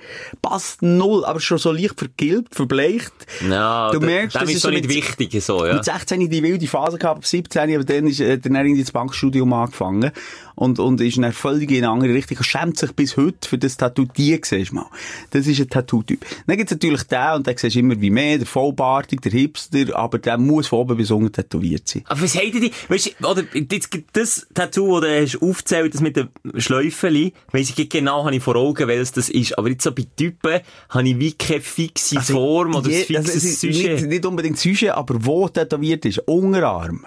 [0.43, 3.13] Passt null, aber schon so leicht vergilbt, verbleicht.
[3.49, 5.75] Ja, Du merkst, das ist so nicht mit- wichtig, so, ja.
[5.75, 8.93] Mit 16 die wilde Phase gehabt, ab 17, aber dann ist, äh, dann irgendwie das
[8.93, 10.11] Bankstudium angefangen.
[10.57, 12.37] Und, und ist dann völlig in eine andere Richtung.
[12.39, 14.05] Er schämt sich bis heute für das Tattoo.
[14.17, 14.87] Die siehst du mal.
[15.31, 16.25] Das ist ein Tattoo-Typ.
[16.47, 19.97] Dann gibt's natürlich den, und den siehst du immer wie mehr, der Vollbartig, der Hipster,
[19.97, 22.03] aber der muss von oben bis unten tätowiert sein.
[22.07, 24.17] Aber was habt ihr die, weißt du, oder, jetzt, gibt
[24.53, 28.43] das Tattoo, das du hast aufgezählt, das mit den Schläufeli, weiss ich genau, habe ich
[28.43, 29.57] vor Augen, welches das ist.
[29.59, 30.61] Aber jetzt so bei Typen,
[30.91, 33.93] habe ich wie keine fixe Form oder ein je- also fixes es ist Sujet.
[34.01, 36.19] nicht, nicht unbedingt Sujet, aber wo tätowiert ist.
[36.27, 37.07] Unterarm.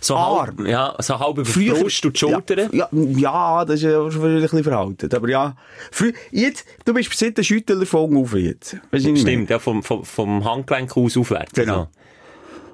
[0.00, 0.58] so Arm.
[0.58, 2.68] halb, ja, so halb über die Brust und die Schultern.
[2.72, 5.14] Ja, ja, ja, das ist ja schon ein bisschen veraltet.
[5.14, 5.56] Aber ja,
[5.90, 8.76] früher, jetzt, du bist seit der Schüttler von auf jetzt.
[8.90, 9.06] Weißt?
[9.18, 11.52] Stimmt, ja, vom, vom, vom Handgelenk aus aufwärts.
[11.54, 11.88] Genau.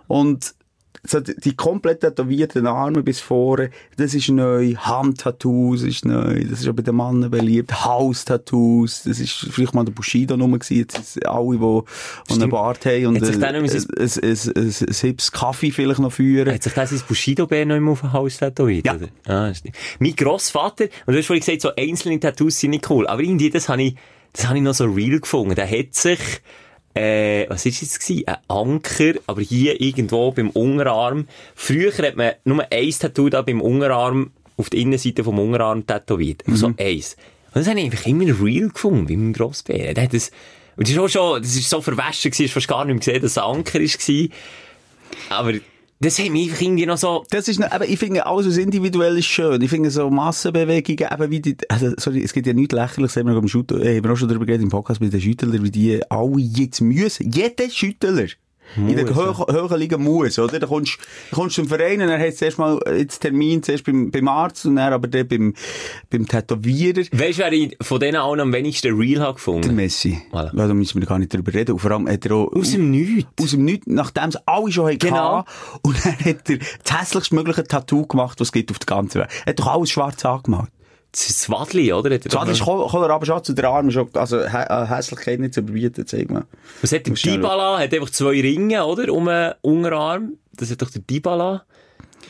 [0.09, 0.56] Und
[1.07, 4.75] so die, komplett tätowierten Arme bis vorne, das ist neu.
[4.75, 6.45] Handtattoos ist neu.
[6.45, 7.85] Das ist auch bei den Männern beliebt.
[7.85, 9.05] Haustattoos.
[9.05, 10.79] Das ist vielleicht mal der Bushido Nummer gewesen.
[10.79, 11.81] Jetzt ist alle, die,
[12.29, 16.53] die einen Bart haben und ein, ein, ein, hips Kaffee vielleicht noch führen.
[16.53, 18.87] Hat sich das ins Bushido-Bär noch immer auf den Hals tätowiert?
[18.87, 18.95] Ja.
[18.95, 19.09] Oder?
[19.27, 19.77] Ah, stimmt.
[19.99, 23.51] Mein Grossvater, und du hast vorhin gesagt, so einzelne Tattoos sind nicht cool, aber irgendwie,
[23.51, 23.97] das habe ich,
[24.33, 25.55] das habe ich noch so real gefunden.
[25.55, 26.21] Der hat sich,
[26.97, 28.27] äh, was ist jetzt gewesen?
[28.27, 31.29] Ein Anker, aber hier irgendwo beim Unterarm.
[31.55, 36.43] Früher hat man nur ein Tattoo da beim Unterarm, auf der Innenseite vom Unterarm tätowiert.
[36.47, 37.17] So eins.
[37.49, 39.93] Und das habe ich einfach immer real gefunden, wie mein Grossbär.
[39.93, 40.31] Der hat das,
[40.77, 43.01] und das ist auch schon, das ist so verwaschen gewesen, hast fast gar nicht mehr
[43.01, 44.29] gesehen, dass es ein Anker war.
[45.39, 45.53] Aber,
[46.01, 49.17] das hat mich irgendwie noch so, Das ist, noch- aber ich finde, alles was individuell
[49.19, 49.61] ist schön.
[49.63, 53.27] Ich finde so Massenbewegungen, eben wie die, also, sorry, es gibt ja nichts lächerliches, haben
[53.29, 55.71] wir, Schüttler, äh, haben wir auch schon darüber geredet im Podcast mit den Schüttler, wie
[55.71, 57.31] die alle jetzt müssen.
[57.31, 58.27] Jeder Schüttler.
[58.77, 60.59] In der Muss, Höhe, Höhe liegen muss, oder?
[60.59, 60.99] Da kommst,
[61.31, 64.29] da kommst du zum Verein und hast du zuerst mal jetzt Termin, zuerst beim, beim
[64.29, 65.55] Arzt und dann aber dann beim,
[66.11, 67.03] beim Tätowierer.
[67.13, 69.75] Weißt du, wer ich von denen allen am wenigsten real Der gefunden?
[69.75, 70.19] Messi.
[70.33, 70.57] Voilà.
[70.57, 71.73] Ja, da müssen wir gar nicht drüber reden.
[71.73, 73.31] Und vor allem hat er auch, Aus dem Nichts.
[73.41, 74.99] aus dem Nichts, nachdem es alle schon hatten.
[74.99, 75.45] Genau.
[75.83, 79.21] Und dann hat er das hässlichst mögliche Tattoo gemacht, was es gibt auf der ganzen
[79.21, 79.31] Welt.
[79.45, 80.71] Er hat doch alles schwarz angemalt.
[81.19, 82.11] Das Wadli, oder?
[82.11, 84.49] Er Das ist noch- Koller aber schon zu den Armen schon, also äh,
[84.87, 86.45] Hässlichkeit nicht zu überbieten, zeig mal.
[86.83, 87.79] Was hat der Dybala?
[87.79, 89.11] Hat einfach zwei Ringe, oder?
[89.13, 90.35] Um den Unterarm.
[90.55, 91.65] Das hat doch der Dybala.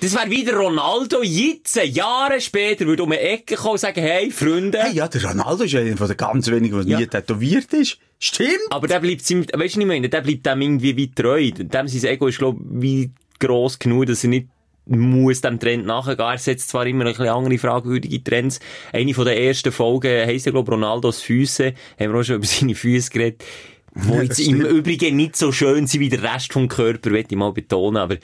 [0.01, 4.31] Das wäre wieder Ronaldo jetzt, Jahre später, würde um eine Ecke kommen und sagen, hey,
[4.31, 4.79] Freunde.
[4.79, 6.99] Hey, ja, der Ronaldo ist einer von den ganz wenigen, der Ja.
[7.01, 7.99] nie tätowiert ist.
[8.19, 8.51] Stimmt!
[8.71, 10.09] Aber der bleibt weißt du, ich meine?
[10.09, 11.51] Der bleibt dem irgendwie wie treu.
[11.51, 14.49] Dem sein Ego ist, glaub ich, wie gross genug, dass er nicht
[14.87, 16.19] muss dem Trend nachgehen.
[16.19, 18.61] Er setzt zwar immer ein bisschen andere fragwürdige Trends.
[18.93, 21.75] Eine von der ersten Folgen heisst ja, glaub ich, Ronaldos Füße.
[21.99, 23.45] Haben wir auch schon über seine Füße geredet.
[23.99, 27.39] Wo jetzt im Übrigen nicht so schön sind wie der Rest vom Körper, möchte ich
[27.39, 28.17] mal betonen, aber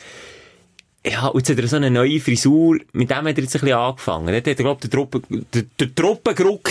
[1.05, 3.61] ja, und jetzt hat er so eine neue Frisur, mit dem hat er jetzt ein
[3.62, 4.27] bisschen angefangen.
[4.27, 6.70] Dort hat er, glaub, der Truppen, der, der Truppengruck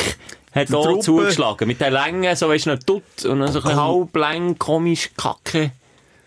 [0.54, 1.02] hat Der auch Truppe.
[1.02, 1.68] zugeschlagen.
[1.68, 4.58] Mit der Länge, so weisst du, noch tut, und dann so ein bisschen halb lang,
[4.58, 5.72] komisch, kacke.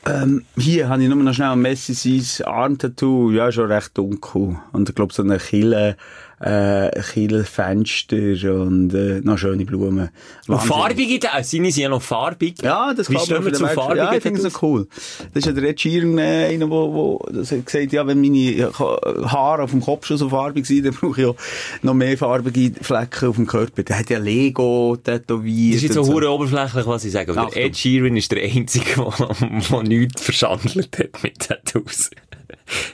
[0.06, 4.58] Ähm, hier habe ich nur noch schnell Messi sein Armtattoo, ja, schon recht dunkel.
[4.72, 5.96] Und ich glaube, so eine Kille,
[6.40, 10.10] äh, Kille-Fenster und, äh, noch schöne Blumen.
[10.46, 10.68] Und Wahnsinn.
[10.68, 12.62] farbige, Ta- seine sind ja noch farbig.
[12.62, 14.86] Ja, das Wie stehen wir zu farbigen Ja, ich finde es noch cool.
[15.32, 18.20] Das ist ja der Ed Sheeran, äh, einer, wo, wo, das hat gesagt, ja, wenn
[18.20, 21.36] meine Haare auf dem Kopf schon so farbig sind, dann brauche ich auch
[21.82, 23.82] noch mehr farbige Flecken auf dem Körper.
[23.82, 25.74] Der hat ja Lego tätowiert.
[25.76, 27.32] Das ist jetzt und so hure oberflächlich, was ich sage.
[27.32, 27.62] Aber Achtung.
[27.62, 28.84] Ed Sheeran ist der Einzige,
[29.70, 32.10] der nichts verschandelt hat mit Tattoos.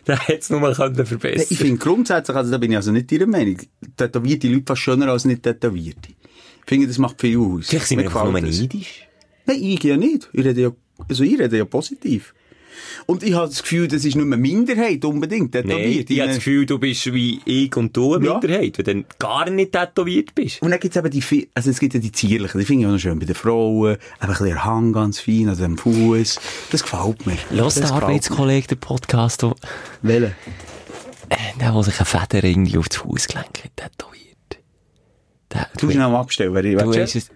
[0.06, 2.92] Der hätte es nur mal können verbessern Ich finde grundsätzlich, also da bin ich also
[2.92, 3.58] nicht Ihrer Meinung,
[3.96, 6.10] tätowierte Leute fast schöner als nicht tätowierte.
[6.10, 7.68] Ich finde, das macht viel aus.
[7.68, 9.08] Vielleicht sind wir einfach nur neidisch.
[9.46, 10.28] Nein, ich ja nicht.
[10.32, 10.70] Ich rede ja,
[11.08, 12.34] also ich rede ja positiv.
[13.10, 16.08] Und ich habe das Gefühl, das ist nicht mehr Minderheit unbedingt tätowiert.
[16.08, 18.32] ich habe das Gefühl, du bist wie ich und du eine Ja.
[18.34, 20.62] Minderheit, wenn du dann gar nicht tätowiert bist.
[20.62, 22.92] Und dann gibt's eben die, also es gibt ja die zierlichen, die finde ich auch
[22.92, 26.38] noch schön bei den Frauen, eben ein bisschen der Hang ganz fein, also am Fuß.
[26.70, 27.36] Das gefällt mir.
[27.50, 29.48] Lass den gefällt Arbeitskollege, den Podcast, der,
[30.02, 30.20] mir.
[30.20, 30.34] Welchen?
[31.58, 34.60] der, der sich eine Feder irgendwie auf das Fußgelenk tätowiert.
[35.52, 37.28] Der, Du musst ihn noch abstellen, wer ich es,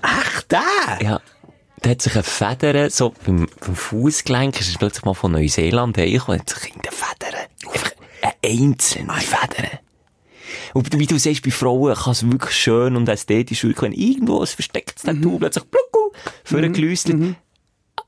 [0.00, 0.60] Ach, der!
[1.02, 1.20] ja.
[1.84, 6.40] Der hat sich eine Feder, so beim, beim Fußgelenk, ist plötzlich mal von Neuseeland hergekommen,
[6.40, 9.80] hat sich in den Federn, einfach eine einzelne Feder.
[10.74, 14.40] Und wie du siehst, bei Frauen kann es wirklich schön und ästhetisch wirken, wenn irgendwo
[14.40, 16.12] ein verstecktes Tattoo plötzlich plucku,
[16.44, 17.36] für ein Glüsschen.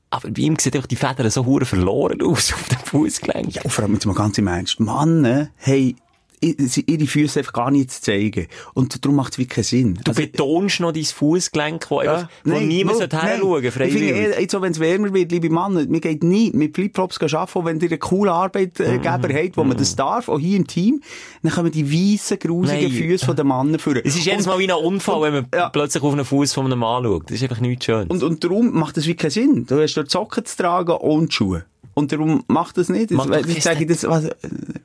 [0.09, 3.63] Aber bei ihm sieht einfach die Federn so hure verloren aus auf dem Fußgelenk.
[3.63, 4.79] Und vor allem jetzt mal ganz im Ernst.
[4.79, 5.95] Männer haben
[6.41, 8.47] sie- ihre Füße einfach gar nicht zu zeigen.
[8.73, 9.99] Und darum macht es wirklich keinen Sinn.
[10.03, 13.73] Du Also, betonst noch dein Fußgelenk, wo, einfach, wo nein, niemand no, sollte hinschauen Ich
[13.73, 17.21] finde eher, jetzt auch wenn es wärmer wird, liebe Männer, mir geht nie mit Flipflops
[17.33, 18.97] arbeiten, wenn ihr einen coolen Arbeitgeber
[19.29, 19.33] Mhm.
[19.35, 21.01] habt, wo man das darf, auch hier im Team,
[21.43, 22.91] dann kommen die weißen, grusigen Nein.
[22.91, 24.01] Füße von den Männern führen.
[24.03, 25.69] Es ist jedes Mal wie ein Unfall, wenn man ja.
[25.69, 27.23] plötzlich auf einen Fuß von einem Mann schaut.
[27.25, 28.09] Das ist einfach nichts Schönes.
[28.09, 29.65] Und, und darum macht das wie keinen Sinn.
[29.67, 31.65] Du hast dort Socken zu tragen und Schuhe.
[31.93, 33.11] Und darum macht das nicht.
[33.11, 34.33] Jetzt kein sage ich das, was, äh,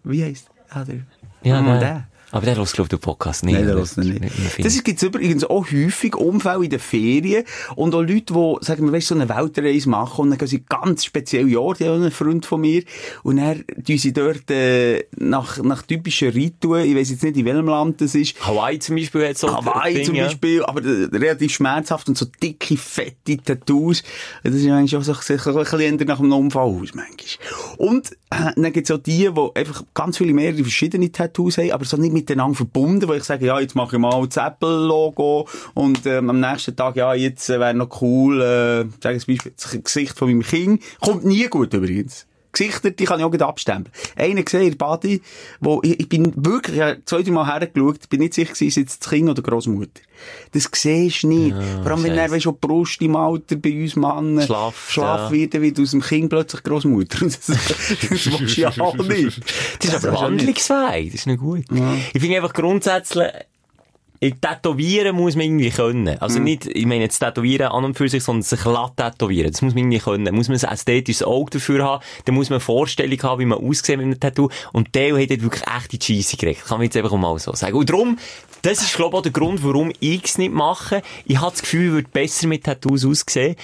[0.05, 0.97] wie heisst, ah, der,
[1.46, 2.15] ja, der.
[2.37, 3.55] Aber der hört, glaube ich, den Podcast nicht.
[3.55, 4.20] Nein, der Das hört nicht.
[4.20, 7.44] mehr Das gibt es übrigens auch häufig Unfälle in den Ferien
[7.77, 10.62] und auch Leute, die, sagen wir, weißt, so eine Weltreise machen und dann gehen sie
[10.68, 12.83] ganz speziell Jahr, die haben einen Freund von mir
[13.22, 17.46] und dann tun sie dort äh, nach, nach typischen Ritualen, ich weiss jetzt nicht, in
[17.46, 20.25] welchem Land das ist, Hawaii zum Beispiel hat so Hawaii Dinge, zum ja.
[20.25, 24.03] Beispiel, aber äh, relativ schmerzhaft und so dicke, fette Tattoos.
[24.42, 27.79] Das ist eigentlich auch so, sieht ein bisschen nach einem Unfall aus, manchmal.
[27.79, 31.85] Und äh, dann gibt's auch die, die einfach ganz viele mehrere verschiedene Tattoos haben, aber
[31.85, 36.05] so nicht miteinander verbunden, wo ich sage, ja, jetzt mache ich mal das Apple-Logo und
[36.07, 39.79] ähm, am nächsten Tag, ja, jetzt äh, wäre noch cool, äh, sagen zum Beispiel, das
[39.83, 40.83] Gesicht von meinem Kind.
[41.01, 42.27] Kommt nie gut übrigens.
[42.57, 43.92] Gesichter, die kann ich auch gleich abstempeln.
[44.16, 45.21] Einer gesehen der Body,
[45.61, 48.77] wo, ich, ich bin wirklich, ja, zwei, drei Mal hergeschaut, bin nicht sicher gewesen, ist
[48.77, 50.01] jetzt das Kind oder Großmutter.
[50.53, 51.55] Das siehst du nicht.
[51.83, 55.33] Vor allem, wenn er, du, die Brust im Alter bei uns Mann Schlaff, schlaff ja.
[55.33, 57.19] wird, wird aus dem Kind plötzlich Großmutter.
[57.27, 59.40] Das, das willst du ja auch nicht.
[59.81, 61.64] Das ist aber wandlungsfähig, das ist nicht gut.
[62.12, 63.27] Ich finde einfach grundsätzlich,
[64.20, 66.14] Tätowieren muss man irgendwie können.
[66.14, 66.18] Mhm.
[66.20, 69.52] Also nicht, ich meine jetzt Tätowieren an und für sich, sondern sich glatt tätowieren.
[69.52, 70.35] Das muss man irgendwie können.
[70.35, 72.05] Muss man ein ästhetisches Auge dafür haben.
[72.24, 74.48] Dann muss man eine Vorstellung haben, wie man aussieht mit einem Tattoo.
[74.72, 76.64] Und der hat dort wirklich echte Scheisse gekriegt.
[76.64, 77.76] Kann man jetzt einfach mal so sagen.
[77.76, 78.18] Und darum,
[78.62, 81.02] das ist, glaube ich, auch der Grund, warum ich es nicht mache.
[81.24, 83.57] Ich habe das Gefühl, ich würde besser mit Tattoos aussehen.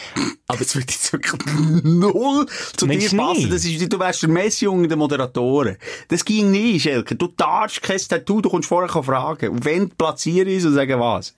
[0.47, 1.43] Aber Das würde jetzt wirklich
[1.83, 3.51] null zu Meinst dir passen.
[3.51, 5.77] Das ist, du wärst der Messi unter den Moderatoren.
[6.09, 7.17] Das ging nie, Schelke.
[7.17, 9.49] Du darfst kein Tattoo, du kommst vorher fragen.
[9.49, 9.95] Und wenn du
[10.43, 11.35] platzieren ist und sagen was.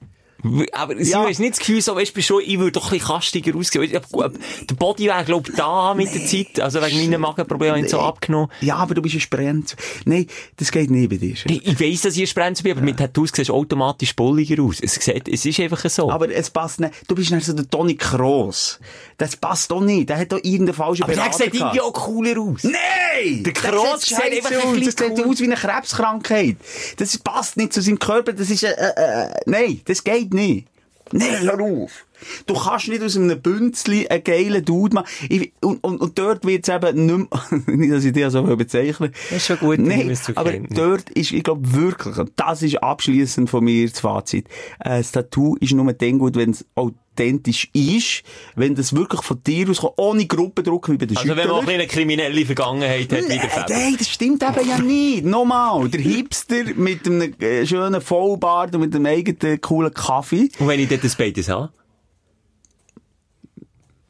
[0.72, 1.22] Aber sie Ja.
[1.24, 1.28] ja.
[1.28, 3.90] ist nicht das Gefühl, so, weißt du, schon, ich würde doch ein bisschen kastiger aussehen.
[3.90, 4.32] Ja, gut,
[4.68, 6.60] Der Body wäre, glaub ich, da mit der Zeit.
[6.60, 8.50] Also wegen meinen Magenproblemen ich so abgenommen.
[8.60, 9.74] Ja, aber du bist ein Sprenz.
[10.04, 10.26] Nein,
[10.56, 11.34] das geht nicht bei dir.
[11.34, 11.60] Schelke.
[11.64, 14.80] Ich, weiss, dass ich ein Sprenzer bin, aber mit Tattoos siehst du automatisch bulliger aus.
[14.80, 16.10] Es, sieht, es ist einfach so.
[16.10, 16.92] Aber es passt nicht.
[17.08, 18.78] Du bist nicht so der Toni Kroos.
[19.16, 20.08] Das passt doch nicht.
[20.08, 22.64] Der hat doch irgendeinen falschen aber der Berater sieht irgendwie auch cooler aus.
[22.64, 23.42] Nein!
[23.44, 24.74] Der Kroos sieht einfach ein aus.
[24.74, 26.56] bisschen Das sieht aus wie eine Krebskrankheit.
[26.98, 28.32] Das passt nicht zu seinem Körper.
[28.32, 30.64] Das ist, äh, äh, äh, nein, das geht nii.
[31.12, 32.04] Neeruuf
[32.46, 35.06] Du kannst nicht aus einem Bünzli einen geilen Dude machen.
[35.28, 37.30] Ich, und, und, und dort wird es eben nicht
[37.66, 41.10] mehr, nicht, dass ich dich so bezeichnen Das ist schon gut, Nein, zur aber dort
[41.10, 44.46] ist, ich glaube wirklich, und das ist abschließend von mir das Fazit,
[44.80, 48.22] äh, das Tattoo ist nur dann gut, wenn es authentisch ist,
[48.56, 51.66] wenn das wirklich von dir auskommt, ohne Gruppendruck wie bei den Also wenn man auch
[51.66, 53.76] eine kriminelle Vergangenheit hat, wie der Nein, Fabio.
[53.76, 55.24] nein, das stimmt eben ja nicht.
[55.24, 60.48] Nochmal, der Hipster mit einem äh, schönen Vollbart und mit einem eigenen coolen Kaffee.
[60.58, 61.70] Und wenn ich dort das beides habe?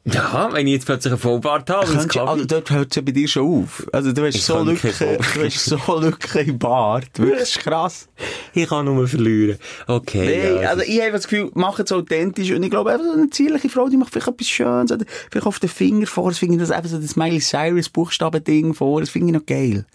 [0.07, 3.11] Ja, wenn ich jetzt plötzlich einen Vollbart habe Könntest, also dort hört es ja bei
[3.11, 3.87] dir schon auf.
[3.91, 7.09] Also du hast Ich so kein du hast so Lücken im Bart.
[7.17, 8.07] Wirklich das ist krass.
[8.53, 9.57] Ich kann nur verlieren.
[9.87, 10.25] Okay.
[10.25, 12.51] Nee, ja, also ich habe das Gefühl, mach es authentisch.
[12.51, 14.91] Und ich glaube, eben so eine zierliche Frau, die macht vielleicht etwas Schönes.
[14.91, 16.29] Oder vielleicht auf den Finger vor.
[16.29, 18.99] Das finde ich das eben so das Miley Cyrus Buchstaben-Ding vor.
[18.99, 19.85] Das finde ich noch geil.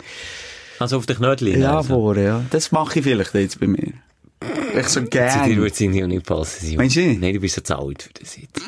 [0.81, 1.61] also auf den Knödeln.
[1.61, 1.95] Ja, also.
[1.95, 2.45] vor, ja.
[2.51, 3.93] Das mache ich vielleicht jetzt bei mir.
[4.77, 5.57] Ich so Zu dir gern.
[5.57, 6.67] würde es nicht passen.
[6.67, 6.77] Simon.
[6.79, 7.21] Meinst du nicht?
[7.21, 8.61] Nein, du bist so zu alt für das jetzt.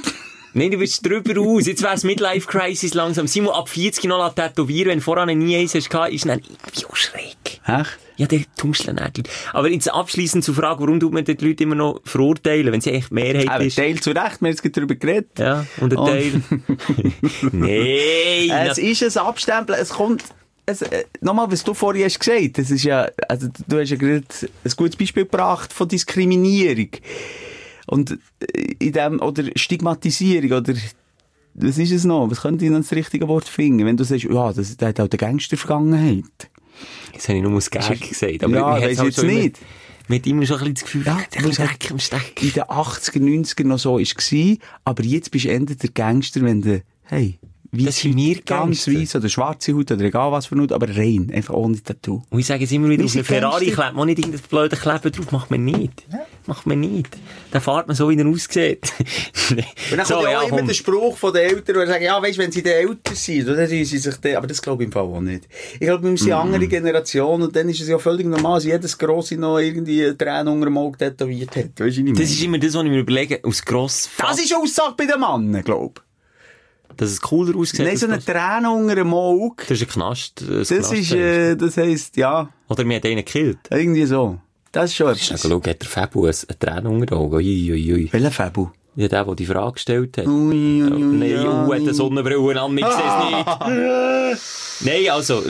[0.55, 1.67] Nein, du bist drüber aus.
[1.67, 3.27] Jetzt wär's Midlife-Crisis langsam.
[3.27, 6.97] Simon, ab 40 noch tätowieren, wenn du voran nie eins hast ist dann irgendwie auch
[6.97, 7.37] schräg.
[7.67, 7.99] Echt?
[8.17, 9.29] Ja, der tuscheln nicht.
[9.55, 12.91] Aber jetzt abschliessend zur Frage, warum tut man die Leute immer noch verurteilen, wenn sie
[12.91, 13.77] eigentlich die Mehrheit Aber ist?
[13.77, 15.39] Teil zu Recht, wir haben jetzt darüber geredet.
[15.39, 16.43] Ja, und ein Und- Teil.
[17.53, 18.69] Nein!
[18.71, 20.23] Es ist ein Abstempeln, es kommt,
[20.67, 23.97] es, äh, nochmal, was du vorhin hast gesagt, das ist ja, also du hast ja
[23.97, 24.25] gerade
[24.65, 26.89] ein gutes Beispiel gebracht von Diskriminierung.
[27.93, 30.75] Und äh, in dem, oder Stigmatisierung, oder,
[31.55, 32.31] was ist es noch?
[32.31, 33.85] Was könnte ich noch das richtige Wort finden?
[33.85, 36.25] Wenn du sagst, ja, das, der hat auch eine Gangstervergangenheit.
[37.13, 38.45] Das habe ich nur aus Gag gesagt.
[38.45, 39.59] Aber Ja, weiss halt jetzt immer- nicht.
[40.09, 42.43] Man hat immer schon ein bisschen das Gefühl, Ja, der es halt Dreck im Steck.
[42.43, 46.41] in den 80er, 90er noch so ist gsi, aber jetzt bist du endlich der Gangster,
[46.43, 47.39] wenn du, hey,
[47.75, 51.31] Das sind wir ganz weiss oder schwarze Haut oder egal was für Haut, aber rein,
[51.35, 52.23] einfach ohne Tattoo.
[52.29, 55.11] Und ich sage es immer wieder, auf sind Ferrari klebt man nicht irgendeinen blöden Kleber
[55.11, 55.33] drauf.
[55.33, 56.07] Macht man nicht.
[56.47, 57.17] Macht man nicht.
[57.51, 58.93] Dann fährt man so, wie er aussieht.
[59.55, 59.65] Nee.
[59.91, 62.05] Und dann so, kommt ja auch ja, immer der Spruch von den Eltern, die sagen,
[62.05, 64.83] ja, weißt, wenn sie dann älter sind, dann tun sie sich dann, aber das glaube
[64.83, 65.49] ich im Fall auch nicht.
[65.75, 66.33] Ich glaube, wir sind Mhm.
[66.33, 70.05] eine andere Generation und dann ist es ja völlig normal, dass jedes Grosse noch irgendwie
[70.05, 71.81] eine Träne unter dem Auge tätowiert hat.
[71.81, 74.31] Weißt ich Das ist immer das, was ich mir überlege, aus Grossvater.
[74.31, 76.01] das ist Aussage bei den Männern, glaube
[76.97, 77.81] Dass es cooler aussieht.
[77.87, 79.57] Nein, so eine Träne unter dem Auge.
[79.69, 80.41] Das ist ein Knast.
[80.43, 83.59] ein Das Knast- ist, äh, das heisst, ja, Oder mir hat einen gekillt.
[83.71, 84.39] irgendwie so.
[84.73, 85.43] Das ist schon Schau, etwas.
[85.43, 87.35] schau, hat der Fabu eine Träne unter den Augen.
[87.35, 88.09] Ui, ui, ui.
[88.13, 88.69] Welcher Fabu?
[88.95, 90.27] Ja, der, der die Frage gestellt hat.
[90.27, 94.85] Ui, ui, ui, Nein, ja, uh, hat eine Sonnenbrille an, ich sehe es nicht.
[94.85, 95.43] Nein, also,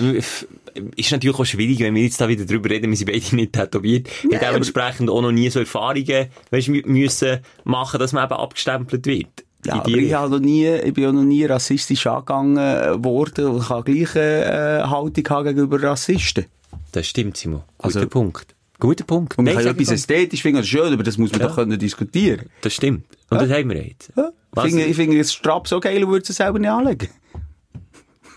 [0.97, 3.53] ist natürlich auch schwierig, wenn wir jetzt da wieder drüber reden, wir sind beide nicht
[3.53, 4.09] tätowiert.
[4.29, 9.07] Wir haben dementsprechend auch noch nie so Erfahrungen, weißt, müssen machen, dass man eben abgestempelt
[9.07, 9.42] wird.
[9.65, 12.57] Ja, aber ich, habe noch nie, ich bin auch noch nie rassistisch angegangen
[13.05, 16.47] worden und ich habe gleich eine äh, Haltung haben gegenüber Rassisten.
[16.91, 17.63] Das stimmt, Simon.
[17.79, 18.55] Guter Also- Punkt.
[18.81, 19.39] Guter Punkt.
[19.39, 21.47] Und man Nein, kann etwas ästhetisch finden oder schön, aber das muss man Ja.
[21.47, 23.05] doch können diskutieren Das stimmt.
[23.31, 24.11] Und das haben wir jetzt.
[24.17, 24.31] ja.
[24.57, 27.09] Ich finde, ich finde das Strap so geil würde es selber nicht anlegen.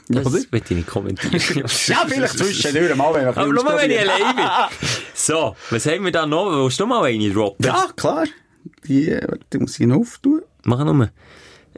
[0.07, 0.35] Das Oder?
[0.35, 1.33] will ich nicht kommentieren.
[1.88, 4.45] Ja, vielleicht zwischendurch mal, wenn Aber nur wenn ich allein bin.
[5.15, 6.51] So, was haben wir da noch?
[6.51, 7.65] Willst du mal eine droppen?
[7.65, 8.25] Ja, klar.
[8.88, 10.41] Die, äh, die muss ich noch auftun.
[10.65, 11.10] Mach nur.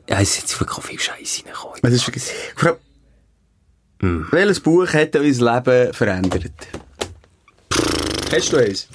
[0.09, 1.79] Ja, es ist jetzt viel Scheiße reingekommen.
[1.81, 2.33] Was ist vergessen?
[2.55, 2.77] Frau,
[3.99, 6.67] Welches Buch hat unser Leben verändert?
[8.29, 8.87] Kennst du eins?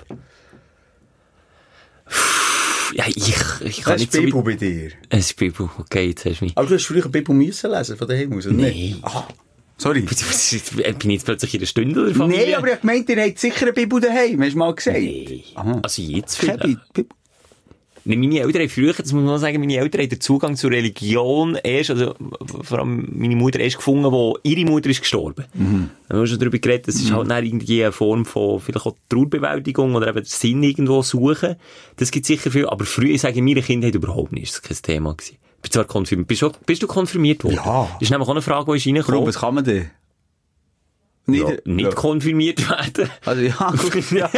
[2.95, 3.17] Ja, ich,
[3.61, 4.91] ich kann Das nicht ist so Bibel bei dir.
[5.09, 5.69] Es ist Bibel.
[5.79, 6.57] Okay, jetzt hast du mich.
[6.57, 8.99] Aber du hast früher Bibel müssen lesen, von daheim aus, oder Nein.
[9.03, 9.29] Aha.
[9.79, 10.01] Sorry.
[10.03, 12.47] Bin ich jetzt plötzlich in der Stunde der Familie?
[12.47, 14.99] Nein, aber ich meinte, ihr habt sicher eine Bibel daheim, hast du mal gesagt.
[15.55, 15.81] Aha.
[15.83, 16.93] Also jetzt Keine vielleicht.
[16.93, 17.17] Bibel.
[18.05, 21.57] Meine Eltern haben früher, das muss man sagen, meine Eltern haben den Zugang zur Religion
[21.62, 22.15] erst, also
[22.62, 25.45] vor allem meine Mutter erst gefunden, wo ihre Mutter ist gestorben.
[25.55, 25.91] Mhm.
[26.09, 28.87] Da haben wir schon darüber geredet, das ist halt dann irgendwie eine Form von vielleicht
[28.87, 31.57] auch Trauerbewältigung oder eben Sinn irgendwo suchen.
[31.97, 34.62] Das gibt sicher viel, aber früher, ich sage, in meiner Kindheit überhaupt nicht, ist das
[34.62, 35.37] kein Thema gewesen.
[35.62, 36.27] Bin zwar konfirmiert.
[36.27, 37.55] Bist du, bist du konfirmiert worden?
[37.55, 37.88] Ja.
[37.93, 39.27] Das ist nämlich auch eine Frage, die ist reingekommen.
[39.27, 39.91] was kann man denn?
[41.27, 41.91] Nicht, Ja, nicht ja.
[41.95, 43.09] konfirmiert werden.
[43.25, 43.55] Also, ja,
[43.93, 44.11] gut.
[44.11, 44.29] ja.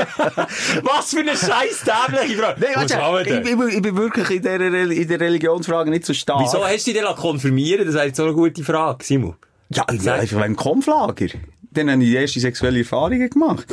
[0.82, 2.60] Was für eine scheiß dämliche Frage.
[2.60, 6.04] Nein, haben wir ich, ich, bin- ich bin wirklich in der, in der Religionsfrage nicht
[6.04, 6.40] so stark.
[6.42, 9.34] Wieso hast du dich denn konfirmieren Das wäre jetzt so eine gute Frage, Simon.
[9.70, 11.26] Ja, ich Sag- einfach beim Kampflager.
[11.70, 13.66] Dann habe ich die erste sexuelle Erfahrungen gemacht.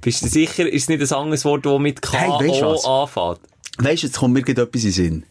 [0.00, 2.88] Bist du sicher, ist es nicht ein anderes Wort, das mit K Hey, weisst du
[2.88, 3.40] anfängt?
[3.78, 5.22] Weißt du, jetzt kommt mir gerade etwas in den Sinn.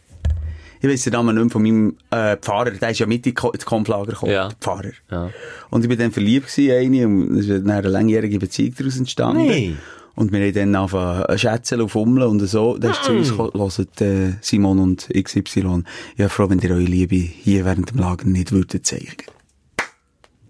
[0.80, 3.66] Ich weiss den Namen nicht mehr von meinem äh, Pfarrer, der ist ja mit ins
[3.66, 4.48] Kampflager gekommen, Ja.
[4.48, 4.90] der Pfarrer.
[5.10, 5.30] Ja.
[5.70, 8.74] Und ich bin dann verliebt gewesen, in eine, und es ist dann eine langjährige Beziehung
[8.78, 9.42] daraus entstanden.
[9.42, 9.76] Nee.
[10.14, 12.76] Und wir haben dann angefangen, schätzen und fummeln und so.
[12.76, 15.84] Da ist zu uns gekommen, hört, äh, Simon und XY.
[16.16, 19.16] Ja, froh, wenn ihr eure Liebe hier während dem Lager nicht würdet zeigen.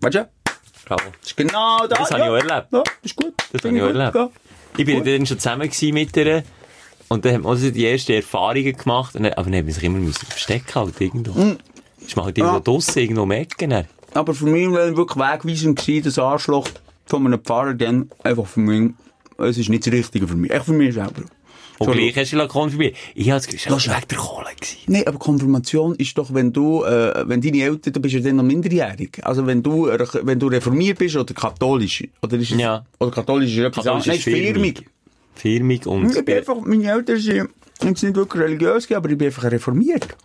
[0.00, 0.28] Weißt du?
[0.86, 1.02] Bravo.
[1.20, 1.98] Das ist genau das.
[1.98, 2.68] Das habe ich auch erlebt.
[2.72, 3.34] Ja, das ist gut.
[3.52, 4.34] Das Finde habe ich auch erlebt.
[4.78, 6.42] Ich bin dann schon zusammen mit ihr.
[7.08, 9.14] Und dann haben wir also die ersten Erfahrungen gemacht.
[9.14, 11.32] Dann, aber dann haben wir sich immer müssen verstecken halt irgendwo.
[12.00, 12.60] Das macht halt irgendwo Ja.
[12.60, 13.70] draussen, irgendwo am Ecken.
[13.70, 13.84] dann.
[14.14, 16.68] Aber für mich war wirklich wegweisend gewesen, das Arschloch
[17.06, 18.92] von einem Pfarrer dann einfach für mich,
[19.38, 20.50] es ist nicht das Richtige für mich.
[20.50, 21.22] Echt für mich selber.
[21.78, 22.96] Und gleich hast du konfirmiert.
[23.14, 24.46] Ich habe das war weg der Kohle.
[24.58, 24.78] gewesen.
[24.88, 28.36] Nein, aber Konfirmation ist doch, wenn du, äh, wenn deine Eltern, du bist ja dann
[28.36, 29.20] noch minderjährig.
[29.24, 32.84] Also wenn du, äh, wenn du reformiert bist oder katholisch, oder ist es, Ja.
[32.98, 34.06] oder katholisch ist etwas anderes.
[34.06, 34.84] Nein, ist ist
[35.40, 35.87] firmig.
[35.87, 36.16] Und...
[36.16, 37.51] Ich bin einfach, meine Eltern sind
[37.83, 40.16] jetzt nicht wirklich religiös, aber ich bin einfach reformiert.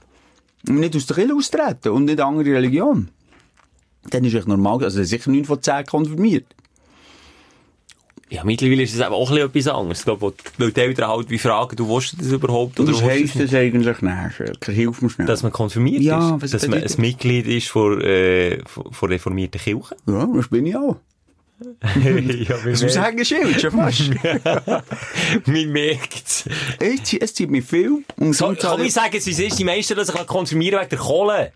[0.68, 3.10] Und nicht aus der Kirche austreten und nicht andere Religion.
[4.10, 6.46] Dann ist es normal, also sicher 9 von 10 konfirmiert.
[8.34, 10.00] Ja, mittlerweile ist es eben auch etwas anderes.
[10.00, 13.40] Ich glaube, weil die Eltern halt wie fragen, du willst das überhaupt oder Was heisst
[13.40, 14.54] das eigentlich nachher?
[14.66, 15.28] Hilf mir schnell.
[15.28, 16.52] Dass man konfirmiert Ja, ist.
[16.52, 19.96] Dass man bedeutet ein Mitglied ist von, äh, von, reformierten Kirche.
[20.08, 20.98] ja, das bin ich auch.
[22.04, 24.10] ja, Das ein Schild, schon fast.
[25.48, 26.46] Man merkt's.
[26.80, 28.04] es, zieht- es zieht mich viel.
[28.18, 31.52] Und So, kann ich sagen, es ist, die meisten lassen sich konfirmieren wegen der Kohle.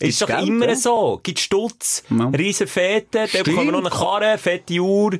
[0.00, 0.76] Ist doch Geld, immer ja.
[0.76, 1.18] so.
[1.24, 2.28] Gibt Stutz, Ja.
[2.28, 5.18] riesen Feten, dann bekommen wir noch eine Karre, fette Uhr,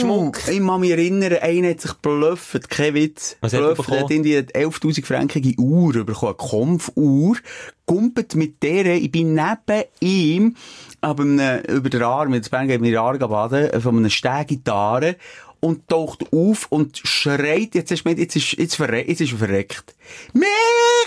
[0.00, 0.38] Schmuck.
[0.48, 3.36] Ich kann mich erinnern, einer hat sich blufft, kein Witz.
[3.42, 7.36] Was hat er hat irgendwie eine 11.000 frankige Uhr bekommen, eine Kampfuhr,
[7.84, 10.56] gumpet mit der, ich bin neben ihm,
[11.00, 11.24] aber
[11.68, 15.16] über den Arm, mit Bern mir in den Arm baden, von einer Stehgitarre,
[15.60, 19.94] und taucht auf und schreit, jetzt ist, jetzt ist, jetzt verre jetzt ist er verreckt.
[20.32, 20.48] Mehr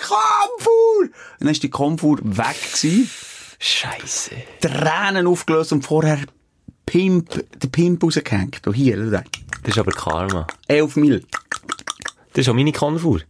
[0.01, 1.03] Kampfuhr!
[1.03, 3.09] Und dann ist die Kampfuhr weg gewesen.
[3.59, 4.31] Scheisse.
[4.59, 6.19] Tränen aufgelöst und vorher
[6.85, 7.29] Pimp,
[7.61, 8.67] der Pimp rausgehängt.
[8.67, 9.23] Oh, hier, da.
[9.63, 10.47] Das ist aber Karma.
[10.67, 11.23] 11 Mil.
[12.33, 13.21] Das ist auch meine Konfuhr.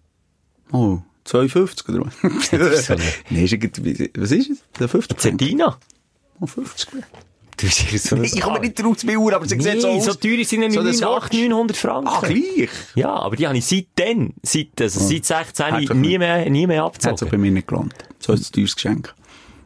[0.72, 2.90] Oh, 52 oder was?
[3.30, 4.64] irgendwie, was ist es?
[4.80, 5.20] Der 50?
[5.20, 5.78] Zertina.
[6.42, 6.90] Oh, 50.
[7.58, 9.90] Du bist so ein Ich komme nicht drauf zu Uhr, aber sie Nee, sieht so
[9.90, 10.06] aus.
[10.06, 12.08] so teuer sind ja So nicht das 800, 900 Franken.
[12.08, 12.70] Ah, gleich.
[12.96, 16.84] Ja, aber die habe ich seitdem, seit, also seit 16 Herzlich nie mehr, nie mehr
[16.84, 17.42] Hat sich bei abgezogen.
[17.42, 17.94] mir nicht gelohnt.
[18.20, 19.14] So ist ein teures Geschenk.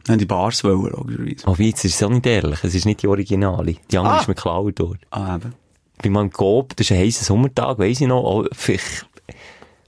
[0.04, 1.46] Dann die Bars wollen, logischerweise.
[1.48, 2.58] Oh, wie, jetzt ist es auch nicht ehrlich.
[2.62, 3.76] Es ist nicht die Originale.
[3.90, 4.20] Die andere Ah.
[4.20, 4.98] ist mir geklaut worden.
[5.10, 5.54] Ah, eben.
[6.02, 9.06] Bei meinem Coop, das ist ein heißer Sommertag, weiss ich noch, oh, vielleicht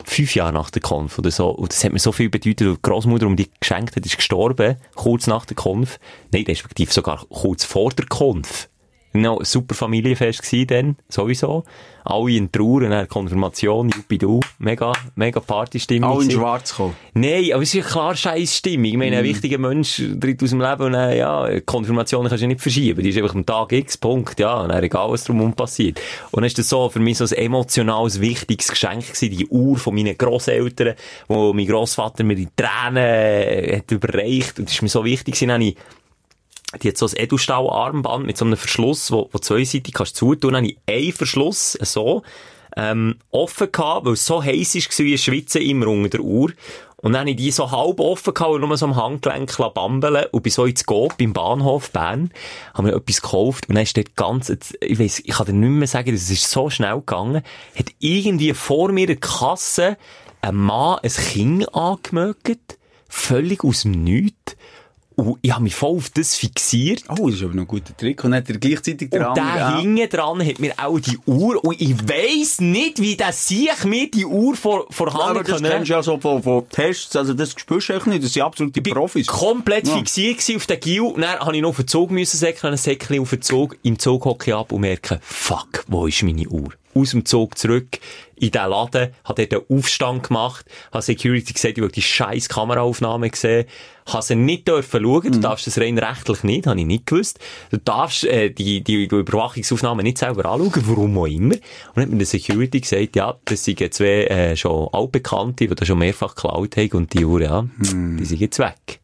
[0.09, 1.49] fünf Jahre nach der Konf oder so.
[1.49, 2.67] Und das hat mir so viel bedeutet.
[2.67, 5.99] Und die Großmutter, um die geschenkt hat, ist gestorben, kurz nach der Konf.
[6.33, 8.69] Nein, respektive sogar kurz vor der Konf.
[9.13, 11.65] Ein super Familienfest gewesen dann, sowieso.
[12.05, 16.11] Alle in Trauer, dann Konfirmation, Juppidou, mega, mega Partystimmung.
[16.11, 16.97] Alle in schwarz gekommen.
[17.15, 18.87] Nein, aber es ist klar scheiß Stimmung.
[18.87, 22.47] Ich meine, ein wichtiger Mensch tritt aus dem Leben und dann, ja, Konfirmation kannst du
[22.47, 23.03] nicht verschieben.
[23.03, 24.61] Die ist einfach am Tag X, Punkt, ja.
[24.61, 26.01] Und dann egal, was drumherum passiert.
[26.31, 29.77] Und dann ist das so für mich so ein emotionales, wichtiges Geschenk gewesen, die Uhr
[29.79, 30.95] von meinen Grosseltern,
[31.29, 34.59] wo mein Grossvater mir die Tränen äh, hat überreicht.
[34.59, 35.77] Und das ist mir so wichtig gewesen, dann habe ich
[36.83, 40.53] die hat so ein Edelstahl-Armband mit so einem Verschluss, wo, wo zweiseitig kannst du zutun.
[40.53, 42.23] Dann habe ich einen Verschluss, so,
[42.77, 46.53] ähm, offen gehabt, weil es so heiß war, wie Schwitzen immer unter der Uhr.
[47.01, 50.27] Und dann habe ich die so halb offen gehabt und nur so am Handgelenk bambeln
[50.33, 52.33] und bin so ins Go beim Bahnhof Bern,
[52.75, 54.51] habe mir etwas gekauft und dann ist dort ganz,
[54.81, 57.43] ich weiss, ich kann dir nicht mehr sagen, es ist so schnell gegangen,
[57.77, 59.97] hat irgendwie vor mir in der Kasse
[60.41, 62.79] ein Mann ein Kind angemögt,
[63.09, 64.57] völlig aus dem Nichts.
[65.19, 67.03] Und ich habe mich voll auf das fixiert.
[67.09, 68.23] Oh, das ist aber noch ein guter Trick.
[68.23, 71.81] Und dann hat er gleichzeitig Und der hinten dran hat mir auch die Uhr, und
[71.81, 75.71] ich weiss nicht, wie der sich mir die Uhr vor, Ja, vorhanden aber das kann.
[75.73, 78.43] kennst du ja so von, von Tests, also das spürst du echt nicht, das sind
[78.43, 79.27] absolute Profis.
[79.27, 79.97] komplett Ja.
[79.97, 81.01] fixiert auf den Gil.
[81.01, 83.77] Und dann habe ich noch auf den Zug müssen säckeln, ein Säckchen auf den Zug,
[83.83, 86.69] im Zug hocke ich ab und merke, fuck, wo ist meine Uhr?
[86.95, 87.99] Aus dem Zug zurück
[88.41, 92.49] in den Laden, hat dort einen Aufstand gemacht, hat Security gesagt, ich will die scheiß
[92.49, 93.67] Kameraaufnahme gesehen,
[94.07, 97.39] habe sie nicht dürfen schauen, du darfst das rein rechtlich nicht, habe ich nicht gewusst.
[97.71, 101.55] Du darfst äh, die, die, die Überwachungsaufnahme nicht selber anschauen, warum auch immer.
[101.55, 101.63] Und
[101.95, 105.87] dann hat mir der Security gesagt, ja, das sind zwei äh, schon altbekannte, die das
[105.87, 109.01] schon mehrfach geklaut haben und die Uhr, ja, die sind jetzt weg.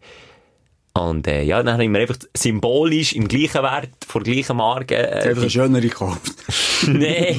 [0.96, 4.94] Und äh, ja, dann habe ich mir einfach symbolisch im gleichen Wert, vor gleichen Marke,
[4.96, 6.22] äh, Einfach eine schönere gekauft.
[6.87, 7.37] nee,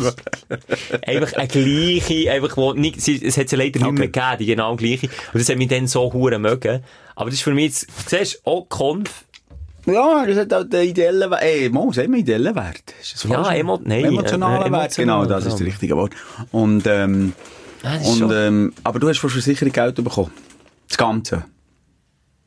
[1.05, 4.45] einfach eine gleiche, einfach wo nicht, sie, es hat sie leider nicht mehr gegeben, die
[4.45, 5.07] genau gleiche.
[5.07, 6.81] Und das hat mich dann so hure mögen.
[7.15, 9.23] Aber das ist für mich jetzt, siehst du, auch Konf,
[9.85, 11.41] Ja, das hat auch den ideellen Wert.
[11.41, 12.93] Ey, Mo, sagen wir ideellen Wert.
[13.01, 15.59] Ist das Ja, emo- nein, Emotionalen äh, Wert, genau, das ist ja.
[15.59, 16.11] das richtige Wort.
[16.51, 17.31] Und, ähm,
[17.83, 20.31] Ah, das ist und, schon- ähm, aber du hast von Versicherung Geld bekommen.
[20.89, 21.45] Das Ganze.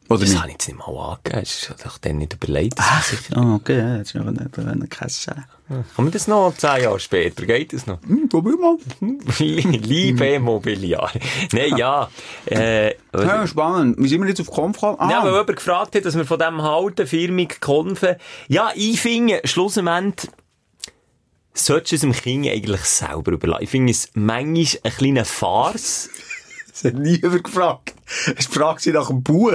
[0.08, 0.38] Oder das nicht?
[0.38, 2.74] habe ich jetzt nicht mal angegeben, das ist doch dann nicht überlegt.
[2.78, 5.34] Ach, ah, okay, ja, jetzt noch eine, eine Kasse.
[5.68, 8.00] Kann man das noch zehn Jahre später, geht das noch?
[8.06, 8.78] Hm, probier mal.
[9.38, 11.12] Liebe Immobiliar.
[11.52, 12.08] Nein, ja,
[12.50, 13.96] äh, Ja, spannend.
[13.98, 14.96] Wie sind wir jetzt auf Konf gekommen?
[14.98, 18.16] Ah, Ja, weil jemand gefragt hat, dass wir von dem halten, firmig Konfen.
[18.48, 20.30] Ja, ich finde, schlussendlich,
[21.52, 23.64] solltest du es dem Kind eigentlich selber überlassen.
[23.64, 26.08] Ich finde es manchmal ein kleiner Farce.
[26.82, 27.94] Das hat niemand gefragt.
[28.36, 29.52] Es fragt sie nach dem Buch.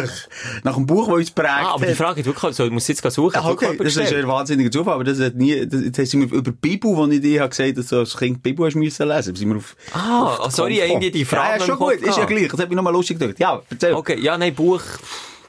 [0.63, 1.49] Nach dem Buch, das uns prägt.
[1.49, 1.95] Ah, aber die.
[1.95, 4.95] Frage hat wirklich, so, ich muss jetzt suchen, Ah, okay, das ist ein wahnsinniger Zufall,
[4.95, 7.41] aber das hat nie, das, jetzt hast du mir über die Bibel, wo ich dir
[7.41, 10.23] habe gesagt dass du als Kind die Bibel hast müssen lesen, sind wir auf, Ah,
[10.23, 12.69] auf oh, sorry, irgendwie die Frage Ja, ja, schon gut, ist ja gleich, das hat
[12.69, 13.39] mich nochmal lustig gedacht.
[13.39, 13.93] Ja, erzähl.
[13.93, 14.81] Okay, ja, nein, Buch.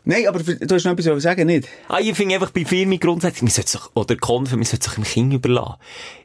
[0.07, 1.67] Nein, aber du hast noch etwas sagen, nicht?
[1.89, 4.95] Ah, ich finde einfach bei Firmen grundsätzlich, man sollte sich, oder Konfen, man sollte sich
[4.95, 5.77] dem Kind überlassen.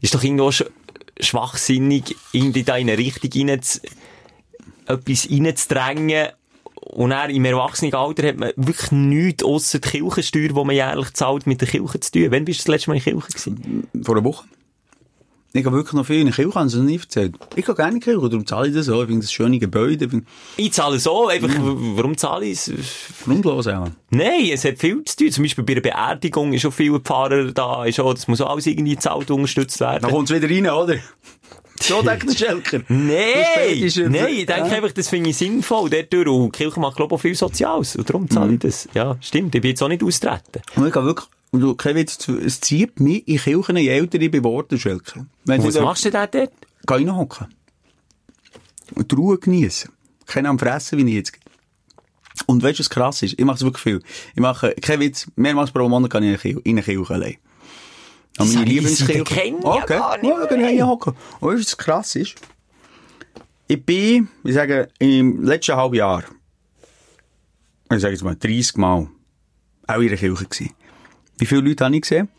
[0.02, 0.66] Ist doch irgendwo sch
[1.22, 3.80] schwachsinnig, irgendwie da in eine Richtung rein zu,
[4.90, 6.28] etwas reinzudrängen.
[6.82, 11.46] Und dann im Erwachsenenalter hat man wirklich nichts ausser die Kirchensteuer, die man jährlich zahlt,
[11.46, 12.28] mit der Kirche zu tun.
[12.30, 13.88] Wann bist du das letzte Mal in der Kirche gewesen?
[14.04, 14.46] Vor einer Woche.
[15.52, 17.36] Ich habe wirklich noch viel in die Kirche, haben sie noch nie erzählt.
[17.56, 19.02] Ich gehe gerne in die Kirche, darum zahle ich das auch.
[19.02, 20.22] Ich finde das schöne Gebäude, ich
[20.66, 22.72] Ich zahle so, einfach, w- warum zahle ich es?
[23.26, 23.88] grundlos auch.
[24.12, 25.32] Nein, es hat viel zu tun.
[25.32, 28.52] Zum Beispiel bei einer Beerdigung ist schon viel Pfarrer da, ist auch, das muss auch
[28.52, 30.04] alles irgendwie gezahlt und unterstützt werden.
[30.04, 30.98] Dann kommt es wieder rein, oder?
[31.82, 32.82] So denkt der Schelker.
[32.90, 33.18] Nein,
[34.12, 35.90] nein, ich denke einfach, das finde ich sinnvoll.
[35.90, 37.96] Dadurch, und Kirche macht, glaube ich, auch viel Soziales.
[37.96, 38.54] Und darum zahle Mhm.
[38.56, 38.90] ich das.
[38.94, 39.56] Ja, stimmt.
[39.56, 40.62] Ich bin jetzt auch nicht austreten.
[40.76, 44.42] Und ich wirklich, und du, Witz, es zieht mich in Kirchen, je älter ich bin
[44.44, 45.26] geworden, Schelker.
[45.46, 46.52] Was ich machst du denn dort?
[46.86, 47.48] Geh reinhocken.
[48.96, 49.92] Und die Ruhe genießen.
[50.26, 51.34] Keine am Fressen, wie ich jetzt.
[52.46, 53.34] Und weißt du, was krass ist?
[53.38, 54.02] Ich mache es wirklich viel.
[54.34, 57.38] Ich mache, Witz, mehrmals pro Monat gehe ich in eine Kirche- in eine Kirche allein.
[58.40, 59.18] Das meine habe ich Lieblingskirche.
[59.20, 59.98] seitdem kennen ja okay.
[59.98, 61.14] gar nicht Ja, dann ich hocken.
[61.40, 62.36] Und weißt du, was krass ist?
[63.68, 66.24] Ich bin, ich sage, im letzten halben Jahr,
[67.92, 69.08] ich sage jetzt mal 30 Mal,
[69.88, 70.74] auch in der Kirche gewesen.
[71.38, 72.30] Wie viele Leute habe ich gesehen?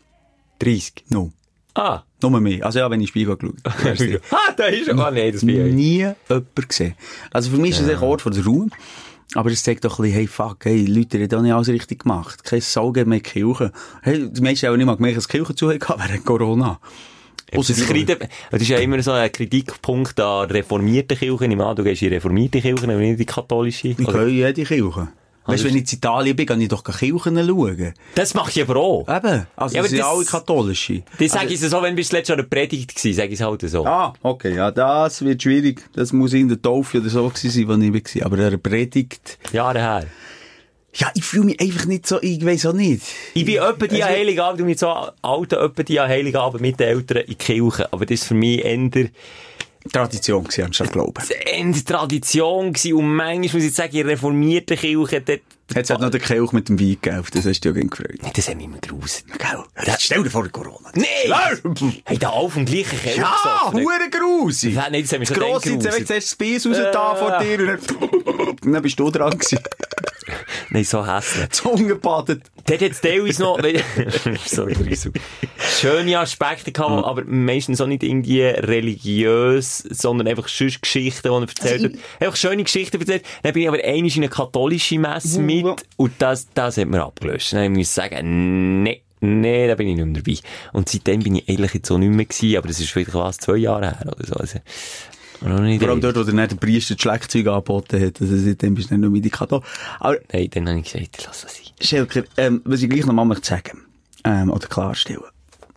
[0.59, 1.05] 30.
[1.09, 1.31] No.
[1.73, 2.01] Ah.
[2.21, 2.65] Nur mehr.
[2.65, 3.55] Also ja, wenn ich Spiegel geschaut
[4.31, 4.99] ah, da ist er.
[4.99, 5.73] Ah, nein, das ich.
[5.73, 6.95] nie jemand gesehen.
[7.31, 8.67] Also für mich ist es ein Ort von der Ruhe.
[9.33, 11.69] Aber es zeigt doch ein bisschen, hey, fuck, hey, Leute, die haben auch nicht alles
[11.69, 12.43] richtig gemacht.
[12.43, 13.71] Kein Saugen mehr in Kirche.
[14.01, 16.79] Hey, die Menschen haben auch nicht mal gemerkt, dass die Kirche zu während Corona.
[17.53, 21.51] Das ist, Kritik, das ist ja immer so ein Kritikpunkt an reformierten Kirchen.
[21.51, 23.89] Ich meine, du gehst in reformierte Kirchen, aber nicht in die katholische.
[23.89, 25.09] Ich Oder- höre jede Kirche.
[25.51, 27.93] Weißt du, wenn ich in Italien bin, kann ich doch Kirchen schauen.
[28.15, 29.01] Das mache ich aber auch.
[29.07, 29.45] Eben.
[29.55, 31.03] Also, Ja, das sind alle katholische.
[31.19, 33.61] Das sage ich so, wenn du letztes Jahr eine Predigt gewesen, sage ich es halt
[33.69, 33.85] so.
[33.85, 35.83] Ah, okay, ja, das wird schwierig.
[35.93, 38.25] Das muss in der Taufe oder so gewesen sein, wo ich war.
[38.25, 39.37] Aber eine Predigt.
[39.51, 40.05] Jahre her.
[40.93, 43.03] Ja, ich fühle mich einfach nicht so, ich weiß auch nicht.
[43.33, 44.89] Ich bin etwa die Also- Heiligabend, du mit so
[45.21, 47.87] alten, etwa die Heiligabend mit den Eltern in die Kirche.
[47.93, 49.07] Aber das ist für mich eher,
[49.91, 51.23] Tradition gewesen, anstatt Glauben.
[51.45, 52.93] eher Tradition gewesen.
[52.95, 55.41] Und manchmal muss ich sagen, in reformierten Kirche, dort,
[55.73, 58.19] Jetzt hat noch der Kelch mit dem Wein gegeben, das hast du ja gefreut.
[58.33, 59.25] das hat mich immer gruselt.
[59.39, 59.63] Gell?
[59.85, 60.91] Jetzt stell dir vor, Corona.
[60.95, 62.01] Nein!
[62.03, 64.75] Hey, da auf dem gleichen Kelch ja hure grusig.
[64.75, 67.39] Nein, das mich Das schon grosse, dann jetzt hast du das Biss raus da vor
[67.39, 68.09] dir und dann,
[68.59, 69.59] und dann bist du dran gewesen.
[70.69, 71.49] Nein, so hässlich.
[71.51, 72.43] Zunge badet.
[72.65, 73.59] Dort hat es teilweise noch,
[74.45, 75.21] so gruselig.
[75.79, 81.41] schöne Aspekte gehabt, aber meistens auch nicht irgendwie religiös, sondern einfach sonst Geschichten, die er
[81.41, 81.91] erzählt hat.
[82.19, 83.25] Einfach schöne Geschichten erzählt.
[83.43, 87.03] Dann bin ich aber einmal in eine katholische Messe mit und das, das hat mir
[87.03, 87.53] abgelöst.
[87.53, 89.01] Dann muss ich sagen, nee.
[89.23, 90.37] Nee, da bin ich nicht mehr dabei.
[90.73, 93.37] Und seitdem bin ich eigentlich jetzt so nicht mehr gewesen, aber das ist vielleicht was,
[93.37, 94.33] zwei Jahre her oder so.
[94.33, 94.57] Also,
[95.41, 95.49] Vor
[95.89, 98.21] allem dort, wo der nicht der Priester das Schlagzeug angeboten hat.
[98.21, 99.63] Also seitdem bist du nicht nur mit Kato.
[99.99, 101.65] Aber, Nein, dann habe ich gesagt, lass das sein.
[101.81, 103.81] Schelker, ähm, was ich gleich noch mal möchte sagen,
[104.23, 105.23] ähm, oder klarstellen.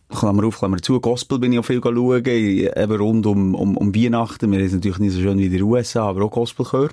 [0.07, 0.99] Klammer auf, Klammer zu.
[0.99, 4.51] Gospel bin ich auch viel schauen, eben rund um, um, um Weihnachten.
[4.51, 6.91] Wir sind natürlich nicht so schön wie in den USA, aber auch Gospelchör.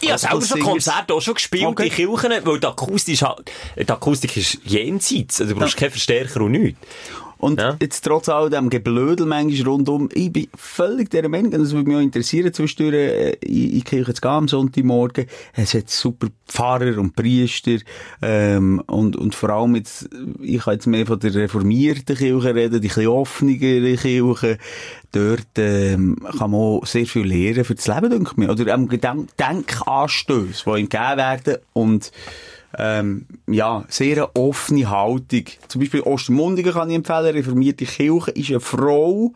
[0.00, 0.60] Ich habe selber schon.
[0.60, 1.88] Konzerte auch schon gespielt Okay.
[1.88, 3.18] in Kirchen, weil die Akustik,
[3.76, 5.40] die Akustik ist jenseits.
[5.40, 6.78] Also du brauchst keinen Verstärker und nichts.
[7.42, 7.76] Und Ja.
[7.82, 11.88] jetzt trotz all dem Geblödel manchmal rundum, ich bin völlig dieser Meinung, und das würde
[11.88, 15.26] mich auch interessieren, zwischendurch äh, in, die Kirche zu gehen am Sonntagmorgen.
[15.54, 17.78] Es hat super Pfarrer und Priester,
[18.22, 20.08] ähm, und, und vor allem jetzt,
[20.40, 24.58] ich kann jetzt mehr von der reformierten Kirche reden, die ein bisschen offenere Kirche.
[25.10, 28.50] Dort, ähm, kann man auch sehr viel lernen für das Leben, denke ich mir.
[28.50, 32.12] Oder ähm, Denkanstöße, die ihm gegeben werden und,
[32.78, 35.44] ähm, ja, sehr eine offene Haltung.
[35.68, 39.32] Zum Beispiel Ostermundigen kann ich empfehlen, reformierte Kirche ist eine Frau,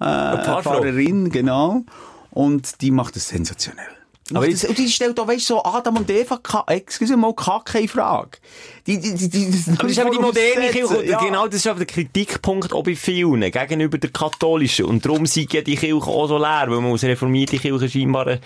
[0.00, 0.62] äh, eine.
[0.62, 1.82] Pfarrerin, genau.
[2.30, 3.95] Und die macht das sensationell.
[4.30, 7.32] Aber Aber das, und die stellt auch, weißt du, so Adam und Eva, excuse mal,
[7.74, 8.38] in Frage.
[8.86, 11.04] Die, die, die, die, das Aber das ist eben die moderne Kirche.
[11.06, 11.18] Ja.
[11.18, 14.86] Genau, das ist aber der Kritikpunkt auch bei vielen gegenüber der katholischen.
[14.86, 18.26] Und darum sind ja die Kirche auch so leer, weil man aus reformierte Kirche scheinbar
[18.28, 18.38] äh,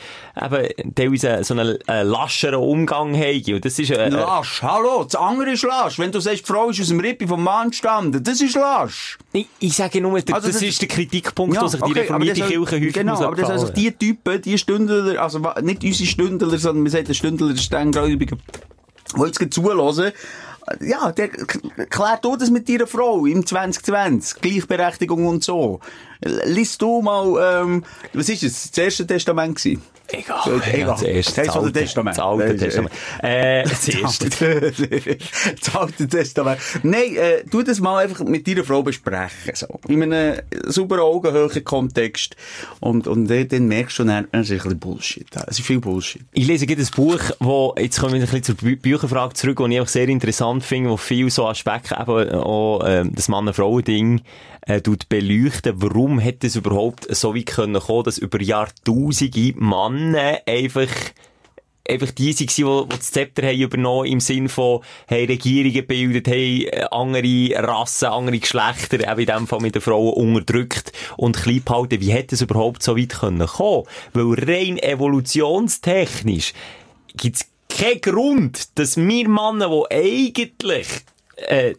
[0.43, 3.55] eben teilweise so einen äh, lascheren Umgang haben.
[3.55, 5.99] Und das ist äh, äh, Lasch, hallo, das andere ist Lasch.
[5.99, 9.18] Wenn du sagst, die Frau ist aus dem Rippi vom Mann gestanden, das ist Lasch.
[9.33, 11.85] ich, ich sage nur, das, Also das das- ist der Kritikpunkt, Ja, der sich die
[11.85, 15.41] okay, aber reformierte Kirche häufig Genau, aber das sind also die Typen, die Stündler, also
[15.71, 18.37] nicht unsere Stündler, sondern wir sagen der Stündler, der Stenggläubige,
[19.16, 20.12] die jetzt zuhören,
[20.81, 25.81] ja, der klärt du das mit deiner Frau im 2020, Gleichberechtigung und so.
[26.45, 29.83] Lies du mal, ähm, was ist es, das erste Testament gewesen?
[30.13, 30.41] Egal.
[30.45, 30.97] So, Ja, egal.
[31.01, 32.17] Das Das heißt, das oder Testament.
[32.17, 32.93] Das alte äh, Testament.
[33.23, 34.29] Äh, das erste.
[34.31, 36.61] das alte Testament.
[36.83, 39.55] Nein, äh, tu das mal einfach mit deiner Frau besprechen.
[39.55, 39.81] So.
[39.89, 42.37] In einem super augenhöhen Kontext.
[42.81, 45.27] Und, und dann merkst du dann, es ist ein bisschen Bullshit.
[45.47, 46.23] Es ist viel Bullshit.
[46.33, 49.61] Ich lese gerade ein Buch, wo, jetzt kommen wir ein bisschen zur Bü Bücherfrage zurück,
[49.61, 54.23] wo ich einfach sehr interessant finde, wo viel so Aspekte, eben auch, ähm, das Mann-Frau-Ding,
[54.63, 55.75] äh, beleuchten.
[55.77, 60.89] Warum hätte es überhaupt so weit können kommen, dass über Jahrtausende Männer einfach,
[61.89, 66.29] einfach die waren, die, die das Zepter haben übernommen im Sinn von, hey, Regierungen gebildet,
[66.29, 71.37] hey, äh, andere Rassen, andere Geschlechter, eben in dem Fall mit den Frauen unterdrückt und
[71.37, 72.01] klein behalten.
[72.01, 73.85] Wie hätte es überhaupt so weit können kommen?
[74.13, 76.53] Weil rein evolutionstechnisch
[77.17, 80.89] gibt's keinen Grund, dass wir Männer, die eigentlich,
[81.37, 81.75] äh,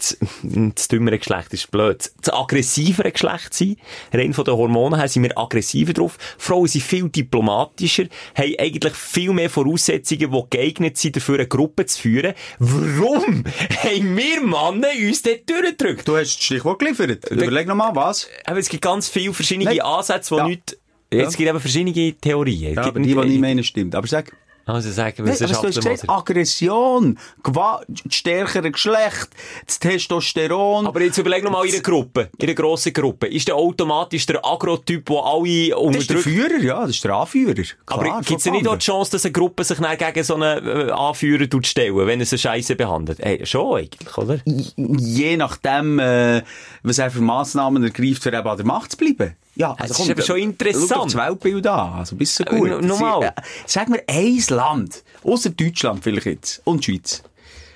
[0.00, 2.10] das, das dümmere Geschlecht ist blöd.
[2.22, 3.78] Das aggressivere Geschlecht sind.
[4.12, 6.18] Rein von den Hormonen her sind wir aggressiver drauf.
[6.38, 11.86] Frauen sind viel diplomatischer, haben eigentlich viel mehr Voraussetzungen, die geeignet sind, dafür eine Gruppe
[11.86, 12.34] zu führen.
[12.58, 16.08] Warum haben wir Männer uns dort durchgedrückt?
[16.08, 17.30] Du hast das Stichwort geliefert.
[17.30, 18.28] Überleg noch mal, was?
[18.44, 19.80] Aber es gibt ganz viele verschiedene Nein.
[19.80, 20.46] Ansätze, die Ja.
[20.48, 20.76] nicht...
[21.12, 22.74] Es gibt eben verschiedene Theorien.
[22.74, 23.96] Ja, aber die, die ich meine, stimmt.
[23.96, 24.32] Aber sag,
[24.74, 29.28] Also sagen Wissenschaftler mal- Aggression, Gewalt, das stärkere Geschlecht,
[29.66, 30.86] das Testosteron.
[30.86, 33.26] Aber jetzt überleg noch mal in einer Gruppe, in einer grossen Gruppe.
[33.26, 36.22] Ist der automatisch der Agro-Typ, der alle das ist der unterdrückt?
[36.22, 37.54] Führer, ja, das ist der Anführer.
[37.54, 40.34] Klar, Aber gibt es nicht auch die Chance, dass eine Gruppe sich dann gegen so
[40.34, 43.20] einen äh, Anführer stellen, wenn er sie scheiße behandelt?
[43.20, 44.38] Ey, schon eigentlich, oder?
[44.76, 46.42] je nachdem, äh,
[46.82, 49.34] was er für Massnahmen ergreift, für eben an der Macht zu bleiben.
[49.56, 50.88] Ja, Das ist eben schon interessant.
[50.90, 52.70] Schau das Weltbild an, also bist du Aber gut.
[52.70, 53.24] no- nochmal.
[53.24, 53.32] Äh,
[53.66, 57.22] Sag mir ein Land, außer Deutschland vielleicht jetzt, und die Schweiz.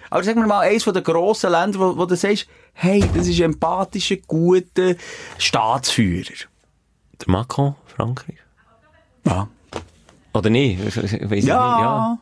[0.09, 3.27] Aber sag mir mal eins von den grossen Ländern, wo, wo du sagst, hey, das
[3.27, 4.95] ist ein empathischer, guter
[5.39, 6.33] Staatsführer.
[7.21, 8.37] Der Macron, Frankreich?
[9.25, 9.49] Ja.
[10.33, 10.81] Oder nicht?
[10.81, 10.97] Ich
[11.31, 11.69] weiss Ja.
[11.77, 12.19] nicht, ja.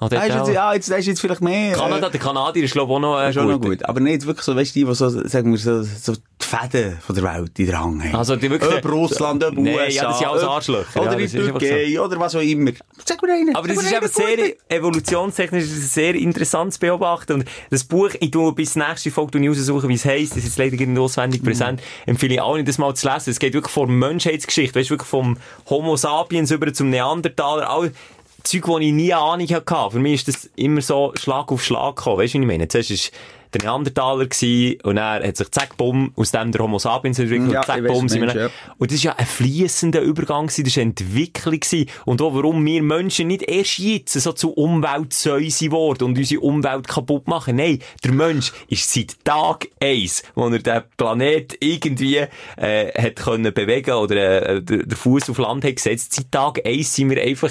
[0.00, 1.72] Ah, ist jetzt, ja, jetzt, jetzt vielleicht mehr.
[1.74, 3.78] Kanada, der Kanadier ist, glaube ich, auch noch, äh, Ist schon noch gut.
[3.78, 3.84] gut.
[3.88, 6.98] Aber nicht wirklich so, weißt du, die, die so, sagen wir so, so die Fäden
[7.04, 8.14] von der Welt in der Hand haben.
[8.14, 9.88] Also, die wirklich- Ob Russland, ob Nee, USA.
[9.88, 11.00] ja, das sind alles Arschlöcher.
[11.02, 12.70] Oder Ja, in Türkei, oder was auch immer.
[13.04, 13.56] Sag mir einen.
[13.56, 17.32] Aber das ist eben sehr, evolutionstechnisch ist es sehr interessant zu beobachten.
[17.32, 20.32] Und das Buch, ich tue bis nächste Folge raussuchen, wie es heisst.
[20.32, 20.98] Das ist jetzt leider nicht Mhm.
[20.98, 21.82] auswendig präsent.
[22.06, 23.30] Empfehle ich allen, das mal zu lesen.
[23.30, 24.78] Es geht wirklich von Menschheitsgeschichte.
[24.78, 25.36] Weißt du, wirklich vom
[25.68, 27.68] Homo sapiens über zum Neandertaler.
[27.68, 27.92] All
[28.42, 29.90] Zeug, die ich nie Ahnung hatte.
[29.90, 32.18] Für mich ist das immer so Schlag auf Schlag gekommen.
[32.18, 32.68] Weißt du, was ich meine?
[32.68, 33.12] Zuerst ist
[33.54, 37.52] der Neandertaler gewesen, und dann hat sich zack, bumm, aus dem der Homo sapiens entwickelt,
[37.52, 38.50] Ja, zack, bumm, sind wir ja.
[38.76, 41.88] und das war ja ein fließender Übergang gewesen, das war eine Entwicklung gewesen.
[42.04, 46.88] Und auch warum wir Menschen nicht erst jetzt so zu Umweltsäuse geworden und unsere Umwelt
[46.88, 47.56] kaputt machen.
[47.56, 52.26] Nein, der Mensch ist seit Tag eins, wo er den Planet irgendwie,
[52.56, 56.94] äh, hat können bewegen oder, äh, den Fuß auf Land hat gesetzt, seit Tag eins
[56.94, 57.50] sind wir einfach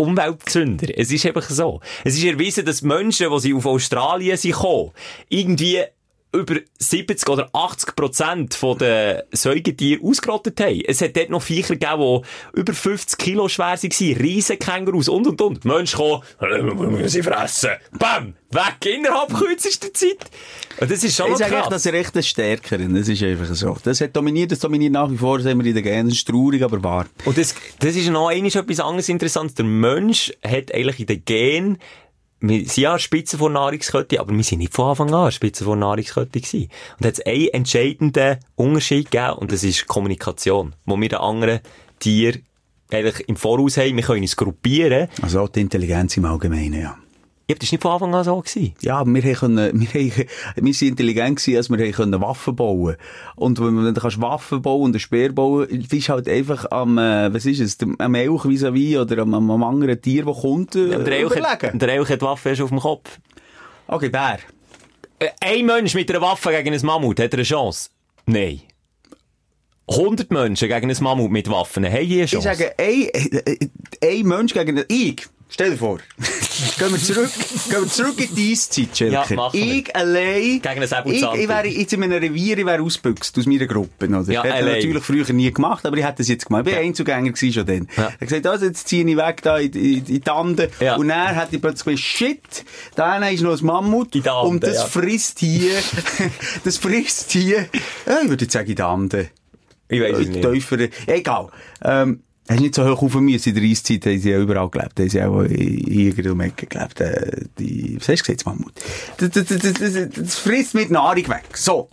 [0.00, 0.88] Umweltzünder.
[0.96, 1.80] Es ist einfach so.
[2.04, 4.90] Es ist erwiesen, dass Menschen, die auf Australien sind gekommen,
[5.28, 5.82] irgendwie
[6.32, 10.80] über 70 oder 80 Prozent von den Säugetieren ausgerottet haben.
[10.86, 12.22] Es hat dort noch Viecher gegeben,
[12.54, 15.64] die über 50 Kilo schwer waren, Riesenkängurus und, und, und.
[15.64, 17.70] Menschen kommen, äh, wir müssen sie fressen.
[17.98, 18.34] Bam!
[18.52, 20.28] Weg innerhalb kürzester Zeit.
[20.80, 21.68] Und das ist schon Ich sage krass.
[21.68, 22.94] das ist echt ein Stärkerin.
[22.94, 23.76] Das ist einfach so.
[23.82, 26.08] Das hat dominiert, das dominiert nach wie vor, das haben wir in den Genen.
[26.08, 27.06] Das ist traurig, aber wahr.
[27.24, 29.54] Und das, das ist noch einmal etwas anderes Interessantes.
[29.54, 31.78] Der Mensch hat eigentlich in den Gen,
[32.40, 35.76] wir sind ja Spitze vor Nahrungskette, aber wir sind nicht von Anfang an Spitze vor
[35.76, 36.70] Nahrungskette gewesen.
[36.96, 41.18] Und da hat es einen entscheidenden Unterschied gegeben, und das ist Kommunikation, wo wir den
[41.18, 41.60] anderen
[41.98, 42.44] Tieren
[42.90, 45.08] eigentlich im Voraus haben, wir können uns gruppieren.
[45.22, 46.96] Also auch die Intelligenz im Allgemeinen, ja.
[47.50, 48.38] Ja, das war nicht von Anfang an so.
[48.40, 48.74] Gewesen.
[48.80, 50.24] Ja, wir können, wir haben,
[50.56, 52.96] wir sind intelligent gewesen, als wir können Waffen bauen.
[53.36, 56.96] Und wenn, wenn du kannst Waffen bauen und ein Speer bauen, bist halt einfach am,
[56.98, 60.76] äh, was ist es, am Elch vis-à-vis oder am, am, am anderen Tier, das kommt,
[60.76, 63.18] äh, der Elch, hat, der Elch hat die Waffe erst auf dem Kopf.
[63.88, 64.38] Okay, Bär.
[65.18, 67.90] Äh, Ein Mensch mit einer Waffe gegen ein Mammut, hat er eine Chance?
[68.26, 68.60] Nein.
[69.88, 72.46] 100 Menschen gegen ein Mammut mit Waffen, haben die eine Ich Chance?
[72.48, 73.58] sage, ein, äh,
[74.20, 75.98] ein Mensch gegen einen, ich, stell dir vor.
[76.78, 77.30] gehen wir zurück,
[77.68, 79.34] gehen wir zurück in die Eiszeit, Schelker.
[79.34, 83.46] Ja, ich allein, Gegen ich, ich wäre jetzt in einem Revier, ich wäre ausgebüxt aus
[83.46, 84.22] meiner Gruppe, oder?
[84.32, 84.74] Ja, Hätte ich allein.
[84.74, 86.66] natürlich früher nie gemacht, aber ich hätte es jetzt gemacht.
[86.66, 87.88] Ich war Einzugänger gewesen schon dann.
[87.96, 88.08] Ja.
[88.08, 90.70] Ich habe gesagt, also jetzt ziehe ich weg da in, in, in die Ande.
[90.80, 90.96] Ja.
[90.96, 94.14] Und dann hätte ich plötzlich gesagt, shit, da ist noch ein Mammut.
[94.14, 94.84] In der Ande, und das ja.
[94.86, 95.72] frisst hier,
[96.64, 97.66] das frisst hier,
[98.06, 99.30] ja, ich würde jetzt sagen, in der Ande.
[99.88, 100.18] Ich es
[100.72, 100.92] Äh, nicht.
[101.06, 101.48] Egal.
[101.82, 103.40] Ähm, hast du nicht so hoch auf mir.
[103.44, 104.98] In der Eiszeit haben sie ja überall gelebt.
[104.98, 107.00] Haben sie auch in der Ecke gelebt.
[107.00, 108.72] Äh, die, was hast du gesagt, Mammut?
[109.18, 111.56] Das, das, das, das, das frisst mit Nahrung weg.
[111.56, 111.88] So.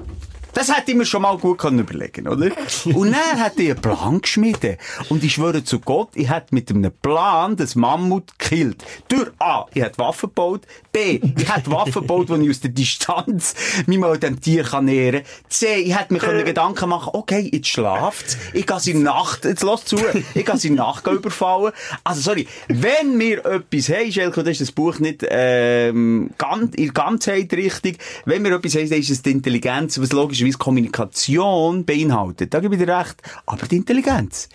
[0.57, 2.49] Das hätte ich mir schon mal gut können überlegen oder?
[2.85, 4.79] Und dann hat ich einen Plan geschmiedet.
[5.07, 8.83] Und ich schwöre zu Gott, ich hätte mit einem Plan das Mammut gekillt.
[9.07, 10.61] Durch A, ich hätte Waffen gebaut.
[10.91, 13.53] B, ich hätte Waffen gebaut, die ich aus der Distanz
[13.85, 15.31] mich mal dem Tier kann nähern kann.
[15.47, 18.35] C, ich hätte mir können Gedanken machen okay, jetzt schlaft's.
[18.53, 19.97] Ich kann sie Nacht, jetzt lass zu,
[20.33, 21.71] ich kann sie Nacht überfallen.
[22.03, 26.85] Also, sorry, wenn wir etwas haben, Schelko, das ist das Buch nicht, ähm, ganz, in
[26.85, 27.99] der Ganzheit richtig.
[28.25, 30.09] Wenn wir etwas haben, dann ist es die Intelligenz, was
[30.47, 32.53] logischerweise Kommunikation beinhaltet.
[32.53, 33.15] Da gebe ich dir recht.
[33.45, 34.49] Aber die Intelligenz.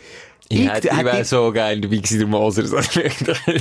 [0.49, 2.67] Ich, hätte, ich hätte- wäre so geil dabei gewesen, der Moser.
[2.67, 2.79] So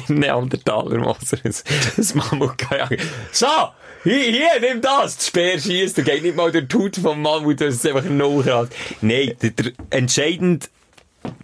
[0.13, 1.37] Neandertaler Moser.
[1.43, 1.63] Das
[1.95, 2.97] das Mammut gejagen.
[3.31, 3.47] So!
[4.03, 5.15] Hier, hier, nimm das!
[5.17, 8.17] Der Speer schießt, der geht nicht mal die Haut vom Mammut, das ist einfach ein
[8.17, 8.69] Nullgrad.
[9.01, 10.65] Nein, der, der entscheidende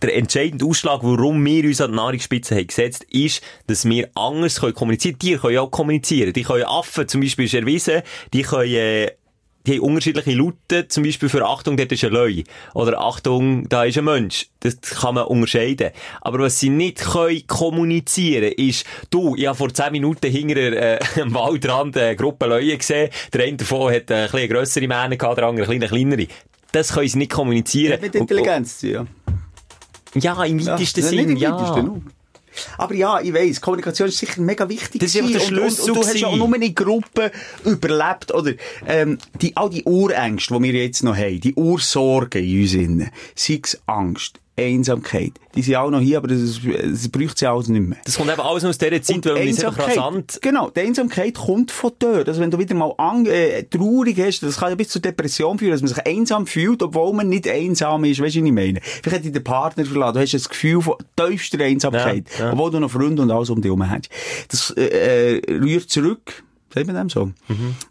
[0.02, 4.60] der entscheidende Ausschlag, warum wir uns an die Nahrungsspitze haben gesetzt, ist, dass wir anders
[4.60, 5.20] können kommunizieren.
[5.20, 6.34] Tiere können ja auch kommunizieren.
[6.34, 8.02] Die können Affen, zum Beispiel ist erwiesen,
[8.34, 9.12] die können, äh,
[9.68, 12.44] die haben unterschiedliche Laute, zum Beispiel für Achtung, dort ist ein Löwe.
[12.74, 14.48] Oder Achtung, da ist ein Mensch.
[14.62, 15.92] Das kann man unterscheiden.
[16.22, 21.00] Aber was sie nicht können kommunizieren, ist, du, ich habe vor 10 Minuten hinter äh,
[21.22, 23.10] am Waldrand eine Gruppe Löwe gesehen.
[23.34, 26.28] Der eine davon hat eine bisschen grössere Mähne gehabt, der andere eine kleine kleinere.
[26.72, 27.94] Das können sie nicht kommunizieren.
[27.94, 29.08] Hat mit Intelligenz zu tun,
[30.16, 30.36] ja.
[30.36, 31.96] ja, im weitesten Ja, Sinn, ja.
[32.78, 35.02] Aber ja, ich weiss, Kommunikation ist sicher mega wichtig.
[35.02, 35.58] Das ist einfach der gewesen.
[35.58, 37.30] und, Schlüssel und, und du hast ja auch nur in Gruppen
[37.66, 38.54] überlebt, oder?
[38.86, 43.60] Ähm, die, all die Urängste, die wir jetzt noch haben, die Ursorgen in uns sei
[43.64, 46.60] es Angst, Einsamkeit, die sind auch noch hier, aber das
[47.12, 47.98] braucht sie alles nicht mehr.
[48.06, 50.40] Das kommt eben alles aus dieser Zeit, Und weil man ist einfach rasant.
[50.42, 52.28] Genau, die Einsamkeit kommt von dort.
[52.28, 52.94] Also wenn du wieder mal
[53.28, 56.82] äh, traurig hast, das kann ja bis zur Depression führen, dass man sich einsam fühlt,
[56.82, 58.20] obwohl man nicht einsam ist.
[58.22, 58.80] Weißt du, was ich meine?
[58.82, 62.54] Vielleicht hat der Partner verlassen, du hast das Gefühl von tiefster Einsamkeit, Ja, ja.
[62.54, 64.10] obwohl du noch Freunde und alles um dich herum hast.
[64.50, 66.44] Das äh, äh, rührt zurück
[66.74, 67.32] sagt man dem so?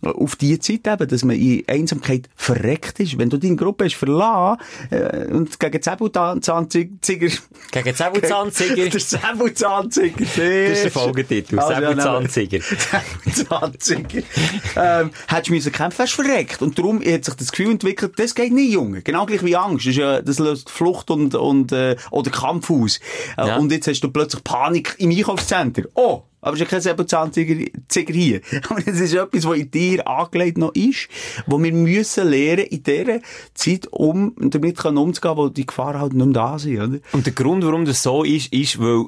[0.02, 3.18] Auf die Zeit eben, dass man in Einsamkeit verreckt ist.
[3.18, 6.90] Wenn du deine Gruppe hast verlassen äh, und gegen Säbelzahnziger...
[7.00, 8.88] Gegen Säbelzahnziger.
[8.90, 10.16] der Säbelzahnziger.
[10.18, 11.58] Das ist der Folgetitel.
[11.58, 12.60] Also, ja, Säbelzahnziger.
[12.62, 14.22] Säbelzahnziger.
[14.76, 16.62] ähm, hättest du müssen kämpfen, hast verreckt.
[16.62, 19.02] Und darum hat sich das Gefühl entwickelt, das geht nicht, Junge.
[19.02, 19.86] Genau gleich wie Angst.
[19.86, 23.00] Das, ist ja, das löst Flucht und, und, äh, oder Kampf aus.
[23.36, 23.56] Äh, Ja.
[23.56, 25.86] Und jetzt hast du plötzlich Panik im Einkaufszentrum.
[25.94, 26.22] Oh!
[26.40, 27.64] Aber es ist ja kein Säbelzahntiger
[28.08, 28.40] hier.
[28.68, 31.08] Aber das ist etwas, was in dir angelegt noch ist,
[31.46, 33.20] wo wir müssen lernen in dieser
[33.54, 36.98] Zeit, um damit können umzugehen, wo die Gefahren halt nicht mehr da sind, oder?
[37.12, 39.06] Und der Grund, warum das so ist, ist, weil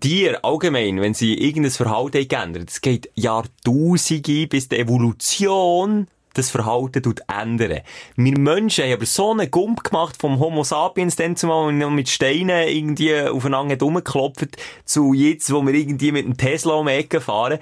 [0.00, 6.06] Tiere allgemein, wenn sie irgendein Verhalten geändert, es geht Jahrtausende, bis die Evolution
[6.38, 7.80] das Verhalten ändern.
[8.16, 12.08] Wir Menschen haben aber so einen Gump gemacht vom Homo sapiens, dann zumal, wir mit
[12.08, 17.20] Steinen irgendwie aufeinander rumgeklopft, zu jetzt, wo wir irgendwie mit einem Tesla um die Ecke
[17.20, 17.58] fahren.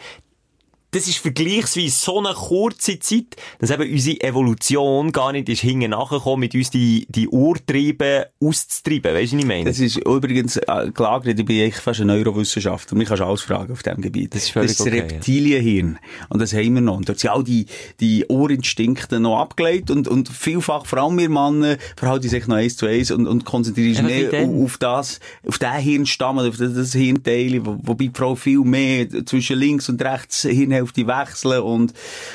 [0.97, 5.90] Das ist vergleichsweise so eine kurze Zeit, dass eben unsere Evolution gar nicht ist hinten
[5.90, 9.12] nachgekommen, mit uns die, die Urtriebe auszutreiben.
[9.12, 9.64] Weißt du, was ich meine?
[9.66, 12.97] Das ist übrigens äh, gelagert, ich bin eigentlich fast ein Neurowissenschaftler.
[12.97, 14.34] Mich kannst du alles fragen auf diesem Gebiet.
[14.34, 15.03] Das ist das okay, ja.
[15.03, 15.99] Reptilienhirn.
[16.30, 16.97] Und das haben wir noch.
[16.97, 17.66] Und dort sind all die,
[18.01, 22.78] die Urinstinkte noch abgelegt und, und vielfach, vor allem wir Männer, verhalten sich noch eins
[22.78, 26.72] zu eins und, und konzentrieren sich mehr auf auf das, auf den Hirnstamm, auf das,
[26.72, 31.95] das Hirnteil, wo, wobei die Frau viel mehr zwischen links und rechts Hirnhälfte wechseln und,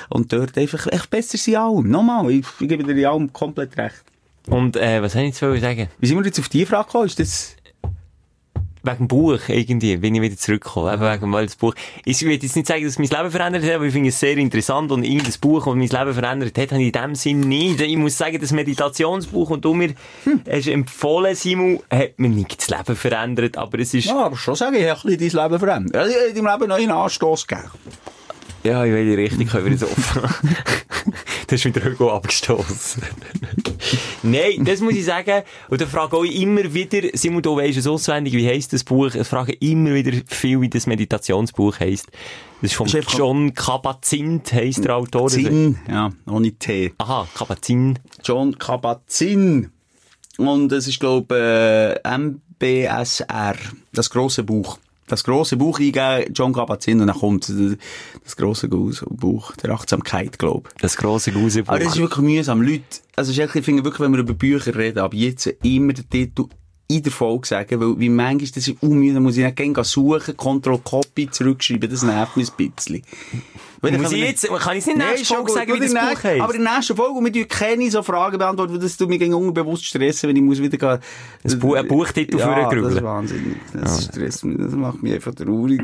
[0.10, 1.89] und dort einfach echt besser sind allem.
[1.89, 4.04] Nochmal, ich, ich gebe dir in allem komplett recht.
[4.47, 5.88] Und, äh, was soll ich jetzt sagen?
[5.99, 7.06] Wie sind wir jetzt auf die Frage gekommen?
[7.06, 7.56] Ist das,
[8.84, 10.91] Wegen dem Buch, irgendwie, bin ich wieder zurückgekommen.
[10.91, 11.76] Eben wegen das Buch.
[12.04, 14.36] Ich will jetzt nicht sagen, dass mein Leben verändert hat, aber ich finde es sehr
[14.38, 17.80] interessant und irgendein Buch, das mein Leben verändert hat, habe ich in dem Sinn nicht.
[17.80, 19.93] Ich muss sagen, das Meditationsbuch, und du mir
[20.49, 24.56] hast empfohlen, Simon, hat mir nicht das Leben verändert, aber es ist, Ja, aber schon
[24.56, 26.08] sagen, ich habe ein bisschen dein Leben verändert.
[26.08, 27.70] Ich habe deinem Leben noch einen Anstoß gegeben.
[28.64, 30.22] Ja, in welche Richtung können wir jetzt offen?
[31.47, 33.03] du hast wieder irgendwo abgestoßen.
[34.24, 35.43] Nein, das muss ich sagen.
[35.70, 39.14] Und dann frage ich immer wieder, Simon, du weisst es auswendig, wie heisst das Buch?
[39.16, 42.07] Ich frage immer wieder viel, wie das Meditationsbuch heisst.
[42.62, 45.30] Das ist von Das ist einfach- John Kabat-Zinn, heisst der Autor.
[45.30, 46.93] Zinn, ja, ohne T.
[46.99, 47.97] Aha, Kabat-Zinn.
[48.24, 49.72] John Kabat-Zinn.
[50.38, 53.55] Und es ist, glaube ich, äh, MBSR,
[53.93, 54.78] das grosse Buch.
[55.12, 60.70] Das grosse Buch eingeben, John Kabat-Zinn, und dann kommt das, grosse Buch der Achtsamkeit, glaube
[60.74, 60.82] ich.
[60.82, 61.70] Das grosse Gausebuch.
[61.70, 62.62] Aber das ist wirklich mühsam.
[62.62, 62.84] Leute,
[63.16, 66.45] also ist ich finde wirklich, wenn wir über Bücher reden, ab jetzt immer den Titel
[66.88, 70.36] in der Folge sagen, weil wie manchmal das ist unmüde, muss ich nicht gerne suchen,
[70.36, 73.03] Control-Copy zurückschreiben, das nervt mich ein bisschen.
[73.84, 75.80] Weil dann Muss können ich jetzt, kann ich es nicht Nein, nächste Folge sagen, wie
[75.80, 76.42] Du, das Buch nächste- heisst?
[76.42, 79.10] Aber in der nächsten Folge, und wir tun keine so Fragen beantworten, weil das tut
[79.10, 81.00] mich gegen unbewusst stressen, wenn ich muss wieder gehen.
[81.44, 82.84] Ein Bu- ein Buchtitel ja, vorgrübeln.
[82.84, 83.58] das ist wahnsinnig.
[83.74, 85.82] Das stresst mich, das macht mich einfach traurig.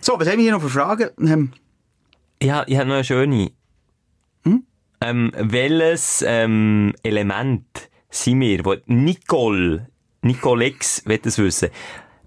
[0.00, 1.10] So, was haben wir hier noch für Fragen?
[1.20, 1.52] Ähm,
[2.40, 3.50] Ja, ich habe noch eine schöne.
[5.04, 7.64] Ähm, welches ähm, Element
[8.08, 9.88] sind wir, wo Nicole,
[10.22, 11.70] Nicolex will das wissen.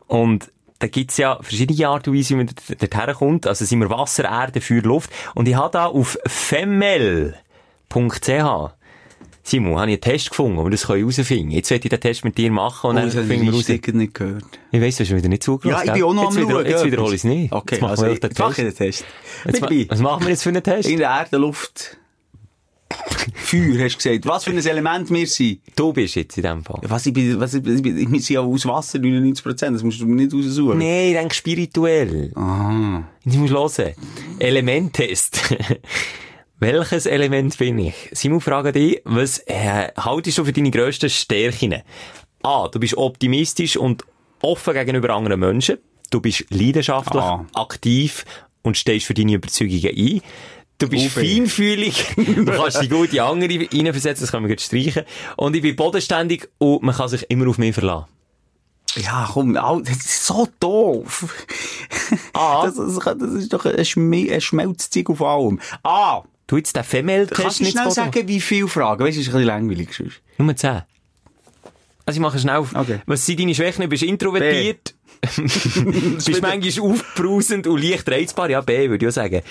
[0.08, 3.48] Und da gibt's ja verschiedene Arten und Weise, wie man dort- dorthin kommt.
[3.48, 5.10] Also sind wir Wasser, Erde, Feuer, Luft.
[5.34, 7.36] Und ich habe da auf femmel.ch
[9.48, 11.52] Simon, habe ich einen Test gefunden, wo wir das herausfinden können.
[11.52, 13.58] Jetzt werde ich den Test mit dir machen und oh, dann habe finden wir ich
[13.60, 13.66] raus.
[13.68, 14.44] sicher nicht gehört.
[14.72, 15.82] Ich weiss, du hast wieder nicht Ja, zugelassen.
[15.86, 16.02] ich gell?
[16.02, 16.68] bin auch noch jetzt am wieder.
[16.68, 17.54] Jetzt wiederhole ich es nicht.
[17.54, 18.50] Okay, jetzt machen also wir ich, den Test.
[18.50, 19.06] ich den Test.
[19.62, 19.86] Dabei.
[19.88, 20.90] was machen wir jetzt für einen Test?
[20.90, 21.96] In der Erde, Luft,
[23.36, 24.26] Feuer, hast du gesagt.
[24.28, 25.60] Was für ein Element wir sind.
[25.76, 26.80] Du bist jetzt in dem Fall.
[26.84, 30.00] Was ich bin, was ich, ich bin, wir sind ja aus Wasser 99%, das musst
[30.00, 30.78] du mir nicht raussuchen.
[30.78, 32.32] Nee, ich denke spirituell.
[32.36, 33.02] Ah.
[33.24, 33.94] Ich muss hören.
[34.40, 35.42] Elementtest.
[36.60, 37.96] Welches Element bin ich?
[38.14, 41.82] Simon, frage dich, was äh, haltest du für deine grössten Stärken?
[42.44, 42.68] A.
[42.70, 44.04] Du bist optimistisch und
[44.42, 45.80] offen gegenüber anderen Menschen.
[46.12, 47.46] Du bist leidenschaftlich, Ah.
[47.56, 48.24] aktiv
[48.62, 50.22] und stehst für deine Überzeugungen ein.
[50.78, 51.24] Du bist Uwe.
[51.26, 55.04] feinfühlig, du kannst die gute andere reinversetzen, das können wir jetzt streichen.
[55.38, 58.08] Und ich bin bodenständig und man kann sich immer auf mich verlassen.
[58.98, 61.46] Ja, komm, das ist so doof.
[62.34, 62.64] Ah.
[62.66, 65.60] Das, das, das ist doch ein, Schme ein Schmelzzeug auf allem.
[65.84, 69.04] Ah, Du jetzt den Female-Test kannst du nicht schnell sagen, wie viele Fragen?
[69.04, 69.90] Weißt du, ist ein bisschen langweilig.
[70.38, 70.82] Nummer 10.
[72.06, 72.76] Also ich mache schnell auf.
[72.76, 73.00] Okay.
[73.08, 73.82] Was sind deine Schwächen?
[73.82, 74.94] Du bist introvertiert.
[75.36, 78.50] Bist manchmal aufbrausend und leicht reizbar.
[78.50, 79.42] Ja, B, würde ich auch sagen.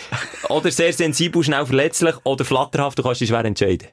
[0.49, 2.15] Oder sehr sensibel, schnell verletzlich.
[2.25, 3.89] Oder flatterhaft, du kannst dich schwer entscheiden.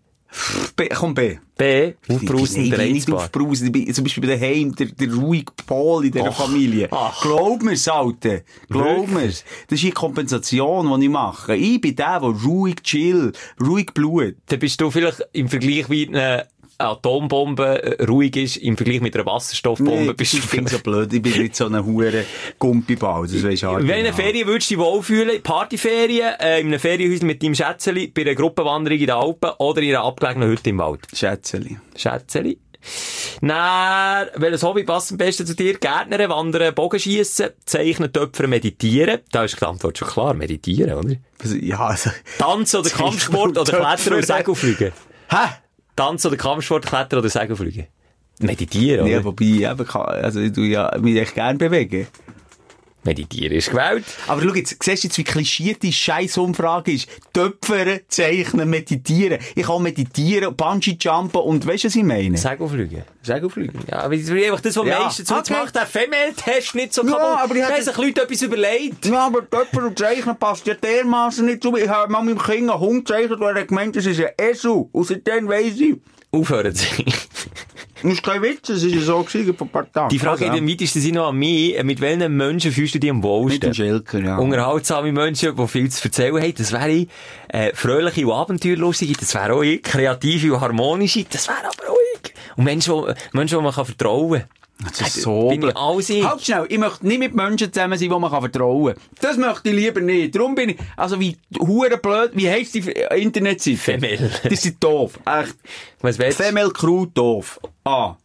[0.78, 1.38] B, komm, B.
[1.58, 3.26] B, aufbrausend, ich bin nicht reizbar.
[3.26, 3.96] aufbrausend.
[3.96, 6.88] Zum Beispiel bei daheim der, der ruhige Pol in dieser Ach, Familie.
[6.90, 7.22] ach.
[7.22, 8.46] Glaub mir's, Alte.
[8.70, 9.44] Glaub mir's.
[9.68, 11.58] Das ist die Kompensation, die ich mache.
[11.58, 14.36] Ich bin der, der ruhig chill, ruhig blut.
[14.48, 16.44] Dann bist du vielleicht im Vergleich wie ein
[16.84, 21.14] Atombombe äh, ruhig ist im Vergleich mit einer Wasserstoffbombe, Nee, bist ich finde so blöd.
[21.14, 22.26] Ich bin nicht so ein hure
[22.60, 23.24] Gumpiball.
[23.28, 24.16] Das weisst du Wenn genau.
[24.16, 28.36] Ferien würdest du dich wohlfühlen, Partyferien, äh, in einem Ferienhaus mit deinem Schätzeli, bei einer
[28.36, 31.02] Gruppenwanderung in den Alpen oder in einer abgelegenen Hütte im Wald.
[31.14, 31.78] Schätzeli.
[31.96, 32.58] Schätzeli.
[33.42, 35.78] Dann, welches Hobby passt am besten zu dir?
[35.78, 39.20] Gärtnern, Wandern, Bogenschiessen, Zeichnen, Töpfern, Meditieren.
[39.32, 40.34] Da ist die Antwort schon klar.
[40.34, 41.16] Meditieren, oder?
[41.60, 42.12] Ja, also.
[42.38, 44.92] Tanzen oder Kampfsport und oder Klettern oder Segelfliegen?
[45.30, 45.48] Hä?
[45.96, 47.88] Tanzen oder Kampfsport, Klettern oder Segelfliegen?
[48.40, 49.12] Meditieren, oder?
[49.12, 52.08] Ja, wobei, eben, also, ich tu ja mich echt gerne bewegen.
[53.04, 54.06] Meditieren ist gewählt.
[54.28, 57.08] Aber schau jetzt, siehst du jetzt, wie klischiert die scheiß Umfrage ist?
[57.34, 59.40] Töpfern, zeichnen, meditieren.
[59.56, 62.38] Ich kann meditieren, Bungee-Jumpen und weißt du, was ich meine?
[62.38, 63.04] Segelfliegen.
[63.24, 63.80] Segelfliegen.
[63.90, 65.54] Ja, aber das ist einfach das, was Ja, meistens so okay.
[65.54, 67.38] macht, der Female-Test nicht so Ja, kaputt.
[67.44, 69.06] aber ich hätte- sich Leute etwas überlegt.
[69.08, 71.76] Ja, aber Töpfern und Zeichnen passt ja dermaßen nicht zu.
[71.76, 74.86] Ich habe mal meinem Kind einen Hund gezeichnet und er gemeint, das ist ein Esel.
[74.92, 75.96] Und seitdem weiss ich.
[76.32, 77.04] Aufhören Sie.
[78.02, 80.10] Das ist kein Witz, das ist ja so gewesen vor ein paar Tagen.
[80.10, 81.82] Die Frage geht im weitesten Sinne noch an mich.
[81.84, 83.74] Mit welchen Menschen fühlst du dich am Mit dem wohlsten?
[83.74, 84.38] Schelker, ja.
[84.38, 86.54] Unterhaltsame Menschen, die viel zu erzählen haben.
[86.58, 87.08] Das wäre ich.
[87.50, 89.14] Äh, fröhliche und abenteuerlustige.
[89.14, 89.84] Das wäre auch ich.
[89.84, 91.26] Kreative und harmonische.
[91.30, 92.34] Das wäre aber auch ich.
[92.56, 94.61] Und Menschen, die, Menschen, die man kann vertrauen kann.
[94.84, 96.26] Das ist so Bin ich alles ich.
[96.26, 99.04] Halt schnell, ich möchte nicht mit Menschen zusammen sein, die man kann vertrauen kann.
[99.22, 100.36] Das möchte ich lieber nicht.
[100.36, 102.80] Darum bin ich, also wie hure blöd, wie heisst die
[103.16, 103.78] Internetseite?
[103.78, 104.32] Female.
[104.50, 105.20] Die sind doof.
[105.26, 105.56] Echt.
[106.02, 106.44] Was weißt du?
[106.44, 107.60] Female Crew doof.
[107.84, 108.16] Ah.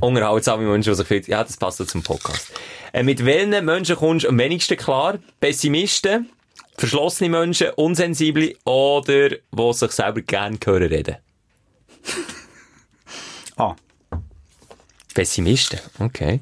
[0.00, 2.52] Unterhaltsame Menschen, die sich viel, ja, das passt zum Podcast.
[2.92, 5.18] Äh, mit welchen Menschen kommst du am wenigsten klar?
[5.40, 6.30] Pessimisten,
[6.76, 11.16] verschlossene Menschen, unsensible oder die sich selber gerne hören reden?
[13.56, 13.76] Ah.
[15.14, 16.40] Pessimisten, okay.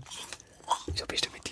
[0.87, 1.43] Wieso bist du mit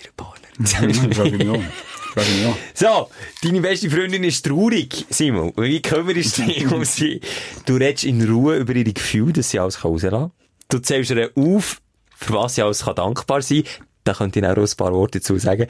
[1.37, 2.55] mich auch.
[2.73, 3.09] So,
[3.41, 5.53] deine beste Freundin ist traurig, Simon.
[5.55, 7.21] Wie kümmerst du dich um sie?
[7.65, 10.31] Du redest in Ruhe über ihre Gefühle, dass sie alles rauslassen kann.
[10.67, 11.81] Du zählst ihr auf,
[12.17, 13.85] für was sie alles kann dankbar sein kann.
[14.03, 15.67] Da könnte ich auch noch ein paar Worte dazu sagen.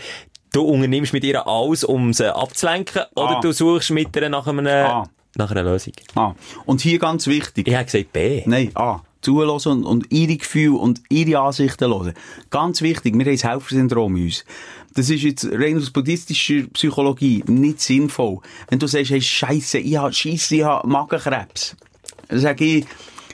[0.54, 3.39] Du unternimmst mit ihr alles, um sie abzulenken, oder Ah.
[3.41, 5.08] du suchst mit ihr nach, einem, Ah.
[5.36, 5.93] nach einer Lösung.
[6.16, 6.34] Ah.
[6.66, 7.68] Und hier ganz wichtig.
[7.68, 8.41] Ich habe gesagt B.
[8.45, 9.02] Nein, A.
[9.22, 12.13] Zuhören und, und ihre Gefühle und ihre Ansichten hören.
[12.49, 14.45] Ganz wichtig, wir haben das Helfersyndrom in uns.
[14.93, 18.39] Das ist jetzt rein aus buddhistischer Psychologie nicht sinnvoll.
[18.69, 21.76] Wenn du sagst, hey, Scheisse, ich habe Scheisse, ich habe Magenkrebs.
[22.28, 22.86] Dann sage ich,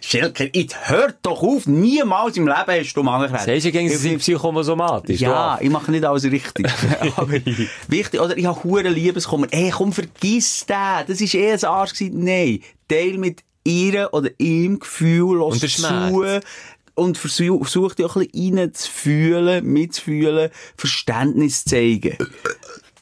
[0.02, 3.46] Schelker, jetzt hört doch auf, niemals im Leben hast du Magenkrebs.
[3.46, 5.20] Sagst du gegen sie psychosomatisch?
[5.20, 6.68] ja, ich mache nicht alles richtig.
[7.16, 7.32] Aber
[7.88, 9.48] wichtig, oder ich habe hure Liebeskummer.
[9.52, 11.06] Ey, komm, vergiss den.
[11.08, 12.24] Das ist eh ein Arsch gewesen.
[12.24, 16.42] Nein, teil mit ihr oder ihm Gefühl, Und lass der zu
[16.96, 22.18] und versuch, versuch dich auch ein bisschen reinzufühlen, mitzufühlen, Verständnis zu zeigen.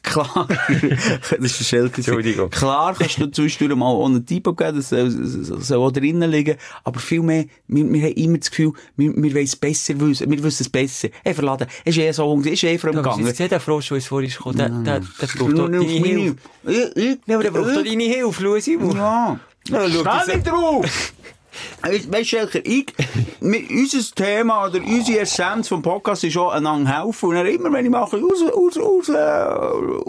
[0.02, 1.96] Klar, das ist ein Schelker.
[1.96, 2.50] Entschuldigung.
[2.50, 7.00] Klar kannst du zwischendurch mal einen Typ geben, das soll, soll auch drinnen liegen, aber
[7.00, 10.62] vielmehr, wir, wir haben immer das Gefühl, wir, wir wollen es besser wissen, wir wissen
[10.62, 11.08] es besser.
[11.24, 13.26] Hey, verladen, es ist eh so hungrig, es ist eh vor dem Du hast Gang.
[13.26, 16.36] jetzt gesehen, der Frosch, der uns vorhin kam, der, der, der braucht doch deine Hilfe.
[16.66, 18.96] Ich, ich, Ja, aber der braucht doch deine Hilfe, Simon.
[18.96, 19.40] Ja.
[19.68, 19.88] Ja,
[20.26, 21.12] nicht drauf!
[21.82, 22.92] Weißt du, Schelker, ich,
[23.40, 27.30] mit, unser Thema oder unsere Essenz vom Podcast ist auch einander helfen.
[27.30, 29.12] Und immer, wenn ich mache, raus, raus, raus, äh,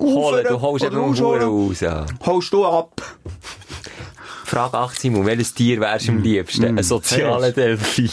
[0.01, 1.79] Holen, du raufhören holst eben rausholen, raus.
[1.79, 2.05] Ja.
[2.25, 3.01] holst du ab.
[4.45, 6.77] Frage 8, Simon, welches Tier wärst du am liebsten?
[6.77, 8.09] Ein sozialer Delfin.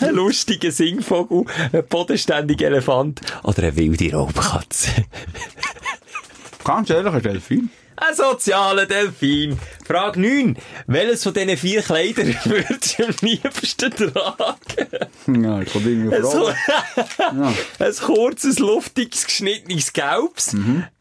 [0.00, 4.90] ein lustiger Singvogel, ein bodenständiger Elefant oder eine wilde Raubkatze?
[6.64, 7.70] Ganz ehrlich, ein Delfin.
[7.96, 9.58] Ein sozialer Delfin.
[9.86, 10.56] Frage 9.
[10.86, 15.42] Welches von diesen vier Kleidern würdest du am liebsten tragen?
[15.44, 16.50] Ja, ich komme irgendwie Ein, so,
[17.18, 17.54] Ja.
[17.78, 20.54] ein kurzes, luftiges, geschnittenes Gelbs.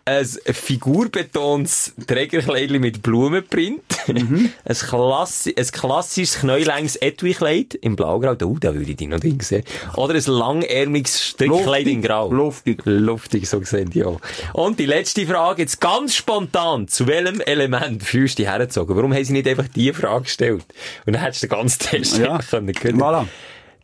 [0.08, 3.82] Ein figurbetons Trägerkleidchen mit Blumenprint.
[4.08, 8.36] ein, klassi ein klassisches, knäulänges Etui-Kleid im Blaugrau.
[8.44, 9.64] Oh, da würde ich dich noch drin sehen.
[9.96, 12.32] Oder ein langärmiges Strickkleid in Grau.
[12.32, 12.84] Luftig.
[12.86, 14.16] Luftig, so gesehen, ja.
[14.54, 16.88] Und die letzte Frage, jetzt ganz spontan.
[16.88, 18.96] Zu welchem Element fühlst du dich hergezogen?
[18.96, 20.66] Warum haben sie nicht einfach die Frage gestellt?
[21.08, 22.38] Und dann hättest du den ganzen Test Ja.
[22.52, 23.02] können können.
[23.02, 23.26] Voilà.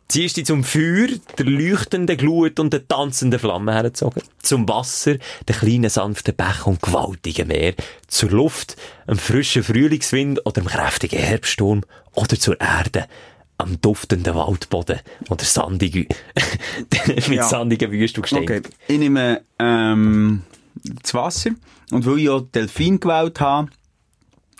[0.08, 4.22] Ziehst dich zum Feuer, der leuchtenden Glut und der tanzenden Flamme hergezogen.
[4.42, 5.16] Zum Wasser,
[5.48, 7.74] der kleinen sanften Bach und gewaltigen Meer.
[8.08, 8.76] Zur Luft,
[9.06, 11.82] am frischen Frühlingswind oder am kräftigen Herbststurm.
[12.14, 13.06] Oder zur Erde,
[13.56, 14.98] am duftenden Waldboden
[15.30, 16.06] oder sandigen,
[17.08, 17.44] mit Ja.
[17.44, 18.42] sandigen Wüsten Gestein.
[18.42, 20.42] Okay, ich nehme ähm,
[21.02, 21.50] das Wasser
[21.90, 23.70] und weil ich auch Delfin gewählt habe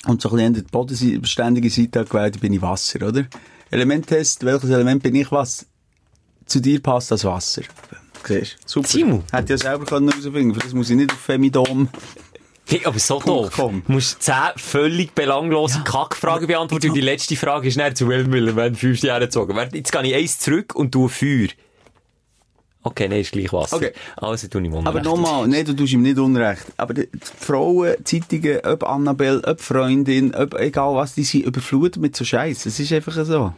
[0.07, 3.27] und so ein bisschen die bodenständige Seite gewählt, bin ich Wasser, oder?
[3.73, 5.67] Elementtest, welches Element bin ich was?
[6.45, 7.63] Zu dir passt das Wasser.
[8.27, 8.69] Siehst du?
[8.69, 8.89] Super.
[8.89, 9.25] Simon.
[9.33, 11.89] Hätte ich ja selber können herausfinden Für das muss ich nicht auf Femidom
[12.69, 13.55] Hey, aber so doof.
[13.57, 18.55] Du musst zehn völlig belanglose Kackfragen beantworten und die letzte Frage ist nicht zu Wellmüller,
[18.57, 19.59] wenn fünf Jahre gezogen.
[19.73, 21.49] Jetzt gehe ich eins zurück und tue Feuer.
[22.85, 23.77] Okay, nein, ist gleich Wasser.
[23.77, 23.93] Okay.
[24.17, 26.67] Also, tu ich mal Aber nochmal, nee, du tust ihm nicht unrecht.
[26.77, 32.17] Aber die Frauen, Zeitungen, ob Annabelle, ob Freundin, ob egal was, die sind überflutet mit
[32.17, 32.67] so Scheiß.
[32.67, 33.53] Es ist einfach so.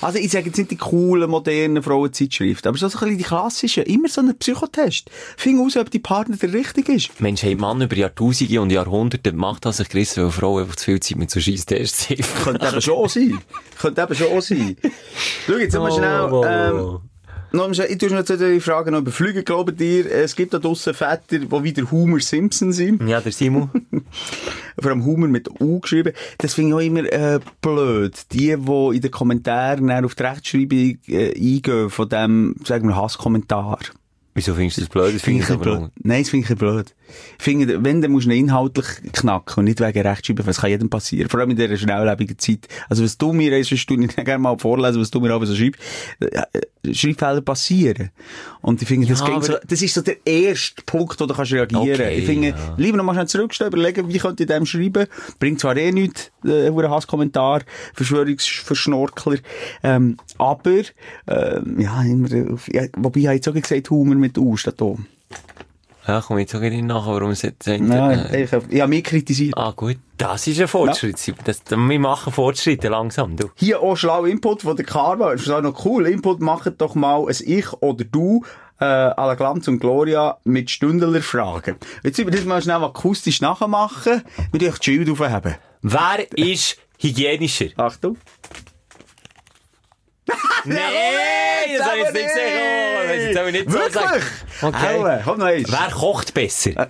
[0.00, 3.82] Also ich sage jetzt nicht die coolen, modernen Frauenzeitschriften, aber so ein bisschen die klassischen,
[3.84, 5.10] immer so einen Psychotest.
[5.36, 7.20] Find aus, ob die Partner der richtige ist.
[7.20, 10.84] Mensch, hey, Mann über Jahrtausende und Jahrhunderte macht das sich gerissen, weil Frauen einfach zu
[10.86, 12.24] viel Zeit mit so Scheisstests haben.
[12.44, 13.38] Könnte eben schon sein.
[13.80, 14.76] Könnte eben schon sein.
[15.46, 16.44] Schau jetzt mal schnell, Oh.
[16.46, 16.98] ähm,
[17.52, 20.94] noch, ich tue noch zu die Frage noch überfliegen, glaube dir, es gibt da draussen
[20.94, 23.06] Väter, die wieder Homer Simpson sind.
[23.08, 23.70] Ja, der Simon.
[24.80, 26.12] vor allem Humor mit U geschrieben.
[26.38, 28.14] Das finde ich auch immer äh, blöd.
[28.32, 33.78] Die, die in den Kommentaren auf die Rechtschreibung äh, eingehen von dem, sagen wir, Hasskommentar.
[34.38, 35.14] Wieso findest du das blöd?
[35.14, 35.90] Das finde ich blöd.
[36.02, 36.94] Nein, das finde ich blöd.
[37.38, 40.60] Ich finde, wenn, dann musst du ihn inhaltlich knacken und nicht wegen Rechtschreibung, weil es
[40.60, 41.28] kann jedem passieren.
[41.28, 42.68] Vor allem in dieser schnelllebigen Zeit.
[42.88, 45.54] Also, was du mir, ist, du nicht gerne mal vorlesen, was du mir aber so
[45.56, 45.80] schreibst,
[46.20, 46.26] äh,
[46.86, 48.10] äh, Schreibfehler passieren.
[48.60, 51.34] Und ich finde, das, Ja, aber- so, das ist so der erste Punkt, wo du
[51.34, 51.82] kannst reagieren.
[51.82, 52.74] Okay, ich finde, ja.
[52.76, 55.06] lieber noch mal schnell zurückstehen, überlegen, wie könnte ich dem schreiben.
[55.40, 57.62] Bringt zwar eh nichts, äh, einen Hasskommentar,
[57.94, 59.38] Verschwörungsverschnorkler,
[59.82, 60.82] ähm, aber,
[61.26, 64.98] ähm, ja, immer, auf- ja, wobei, ich jetzt auch gesagt, Humor mit U statt O.
[66.06, 67.68] Ja, komm jetzt sogar nicht nach, warum es jetzt...
[67.68, 69.54] Äh, Nein, ich, hab- ich habe mich kritisiert.
[69.56, 69.98] Ah, gut.
[70.16, 71.16] Das ist ein Fortschritt.
[71.44, 73.50] Das, wir machen Fortschritte langsam, du.
[73.56, 75.32] Hier auch schlau Input von der Karma.
[75.32, 76.06] Das ist auch noch cool.
[76.06, 78.42] Input macht doch mal ein Ich oder Du,
[78.80, 81.76] äh, à la Glanz und Gloria mit Stündler Fragen.
[82.02, 84.22] Jetzt wir das mal schnell akustisch nachmachen.
[84.52, 85.56] Wir euch die Schild aufheben.
[85.82, 87.66] Wer ist hygienischer?
[87.76, 88.16] Achtung.
[90.64, 90.78] Nein,
[91.78, 93.08] das habe ich jetzt nicht gesehen.
[93.08, 93.94] Das ist jetzt aber nicht so Wirklich?
[93.94, 94.22] sagen.
[94.62, 94.96] Okay.
[94.96, 95.70] Aua, komm noch eins.
[95.70, 96.88] Wer kocht besser?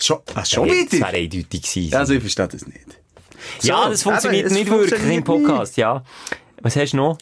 [0.00, 0.92] Schon, ah, schon Das wieder?
[1.06, 1.94] wäre eindeutig gewesen.
[1.94, 2.78] Also ich verstehe das nicht.
[3.62, 6.04] ja, So, das funktioniert eben, nicht wirklich funktioniert im Podcast, ja.
[6.62, 7.18] Was hast du noch?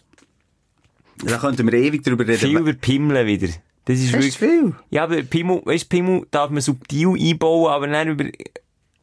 [1.24, 2.38] Da könnten wir ewig drüber reden.
[2.38, 3.48] Viel über Pimmeln wieder.
[3.86, 4.38] Das ist Hast du wirklich...
[4.38, 4.74] viel?
[4.90, 8.24] Ja, aber Pimmel, weißt, Pimmel darf man subtil einbauen, aber nicht über,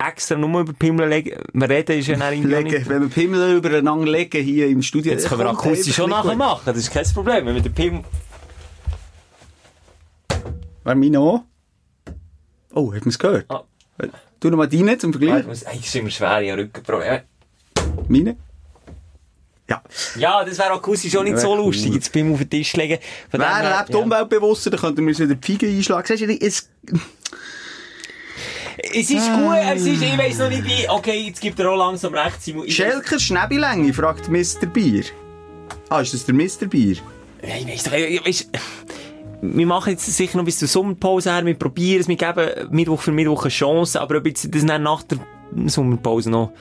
[0.07, 2.89] extra nur über Pimmel reden ist ja dann irgendwie Legen, nicht.
[2.89, 5.11] wenn wir Pimmel übereinander legen hier im Studio.
[5.11, 6.61] Jetzt können wir akustisch schon nachher machen.
[6.65, 7.45] Das ist kein Problem.
[7.45, 8.03] Wenn wir den Pimmel.
[10.83, 11.41] Wer meine auch?
[12.73, 13.45] Oh, hat man es gehört?
[13.49, 13.63] Ah.
[14.39, 15.45] Du noch mal deine zum Vergleich.
[15.45, 17.23] Ey, das ist immer schwer, ich habe Rückenprobleme.
[18.09, 18.35] Meine?
[19.69, 19.81] Ja.
[20.17, 21.67] Ja, das wäre akustisch auch nicht so Ja, cool.
[21.67, 22.99] lustig, jetzt Pimmel auf den Tisch legen.
[23.31, 23.97] Wer lebt ja.
[23.97, 26.05] umweltbewusster, dann könnte man uns wieder die Fiege einschlagen.
[26.05, 26.69] Siehst du, es,
[28.77, 30.89] Es ist gut, es ist, ich weiss noch nicht wie.
[30.89, 32.65] Okay, jetzt gibt er auch langsam recht, Simon.
[32.65, 34.65] Ich Schelker Schnäbelänge, fragt Mr.
[34.65, 35.03] Bier.
[35.89, 36.67] Ah, ist das der Mr.
[36.67, 36.97] Bier?
[37.41, 38.49] Ja, ich weiss doch, ich weiss,
[39.41, 43.01] wir machen jetzt sicher noch bis zur Sommerpause her, wir probieren es, wir geben Mittwoch
[43.01, 45.19] für Mittwoch eine Chance, aber ob jetzt das dann nach der
[45.65, 46.51] Sommerpause noch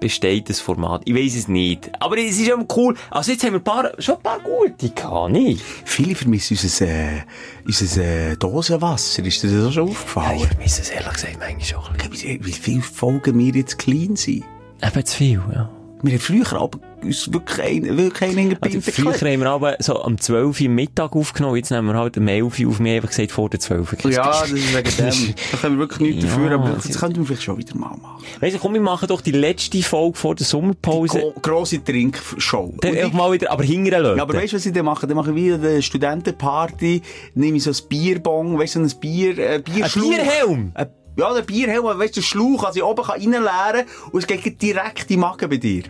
[0.00, 1.90] besteht, das Format, ich weiss es nicht.
[2.00, 4.90] Aber es ist ja cool, also jetzt haben wir ein paar, schon ein paar gute
[4.90, 5.62] gehabt, nicht?
[5.84, 7.22] Viele vermissen unser, äh,
[7.64, 9.24] unser äh, Dosenwasser.
[9.24, 10.40] Ist dir das auch schon aufgefallen?
[10.40, 14.36] vermisse es ehrlich gesagt manchmal schon ein wie, wie viele Folgen wir jetzt clean sind.
[14.36, 14.44] bisschen.
[14.82, 15.70] Eben zu viel, ja.
[16.02, 18.94] Wir haben früher aber uns wirklich einen, wirklich einen Also, hingebildet.
[18.94, 22.28] früher haben wir aber so am 12 Uhr Mittag aufgenommen, jetzt nehmen wir halt um
[22.28, 24.10] 11 Uhr auf, haben einfach gesagt, vor der 12 Uhr.
[24.10, 25.34] ja, das ist wegen dem.
[25.52, 27.76] Da können wir wirklich nichts Ja, dafür, aber das das könnten wir vielleicht schon wieder
[27.76, 28.24] mal machen.
[28.40, 31.18] Weißt du, komm, wir machen doch die letzte Folge vor der Sommerpause.
[31.18, 32.74] Gro grosse Trinkshow.
[32.80, 34.16] Dann einfach mal wieder, aber hinterher lassen.
[34.18, 35.06] Ja, aber weißt du, was ich dann mache?
[35.06, 37.02] Dann mache ich wieder eine Studentenparty,
[37.34, 40.08] nehme ich so ein Bierbong, weißt du, so ein Bier, äh, Ein Bierschlauch.
[40.08, 40.72] Bierhelm?
[40.74, 40.86] Äh,
[41.18, 44.60] ja, der Bierhelm, weißt du, der Schlauch, also ich oben kann reinleeren und es geht
[44.60, 45.84] direkt in den Magen bei dir.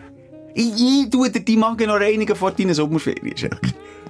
[0.57, 3.59] Ich, ich tue dir die Magen noch reinigen vor deinen Sommerferien, Schelke.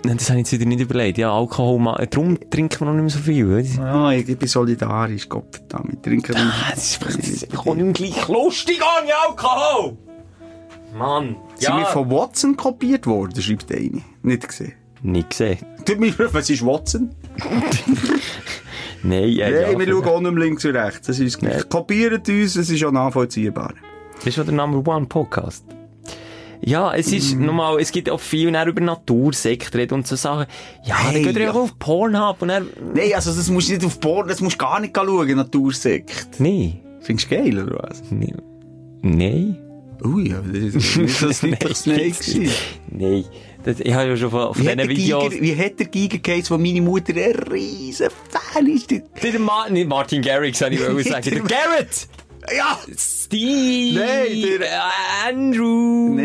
[0.05, 1.17] Nein, das habe ich jetzt wieder nicht überlegt.
[1.17, 3.45] Ja, Alkohol, darum trinken wir noch nicht mehr so viel.
[3.45, 3.61] oder?
[3.61, 5.95] Ja, ich bin solidarisch, Gott verdammt.
[5.95, 9.97] Ich trinke Ah, das ist, das ist auch nicht gleich lustig ohne Alkohol!
[10.97, 11.35] Mann.
[11.55, 14.01] Sind wir von Watson kopiert worden, schreibt eine.
[14.23, 14.73] Nicht gesehen.
[15.01, 15.57] Nicht gesehen.
[15.83, 17.09] Tut mir leid, was ist Watson?
[19.03, 19.79] Nein, ja, Nein, ja.
[19.79, 21.07] wir schauen auch nicht mehr links und rechts.
[21.07, 21.39] Das ist,
[21.69, 23.73] kopiert uns, es ist auch nachvollziehbar.
[24.15, 25.65] Das ist schon der Number One Podcast.
[26.61, 27.45] Ja, es ist, Mm.
[27.45, 30.47] normal, es gibt auch viel dann über Natursektor reden und so Sachen.
[30.85, 31.51] Ja, Hey, dann geht ja.
[31.51, 34.55] auch auf Pornhub und dann, Nein, also das musst du nicht auf Board, das musst
[34.55, 36.39] du gar nicht schauen, Natursekt.
[36.39, 36.81] nee.
[37.01, 38.01] Findest du geil, oder was?
[38.09, 38.33] Nee.
[39.01, 39.57] Nein.
[40.03, 42.49] Ui, aber das ist nicht so Sleeping Snake gewesen.
[42.91, 43.23] Nein.
[43.63, 45.29] Das, ich habe ja schon von, von diesen Videos...
[45.29, 48.91] Giger, wie hat der Giger geheißen, wo meine Mutter ein riesen Fan ist?
[48.91, 51.29] Der- Der Ma nicht Martin Garrix, soll ich wollen sagen.
[51.29, 52.07] Der Garrett!
[52.55, 52.77] Ja!
[52.97, 53.99] Steve!
[53.99, 54.83] Nein, der
[55.27, 56.16] Andrew!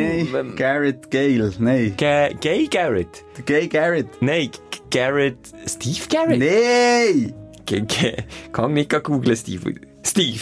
[0.57, 1.51] Garrett Gale.
[1.97, 3.25] Ga Gay Garrett?
[3.47, 4.21] Gay Garrett.
[4.21, 5.37] G- Garrett...
[5.67, 6.39] Steve Garrett?
[6.39, 7.35] Nein!
[7.65, 8.17] G G
[8.53, 9.75] kann nicht googeln, Steve.
[10.05, 10.41] Steve.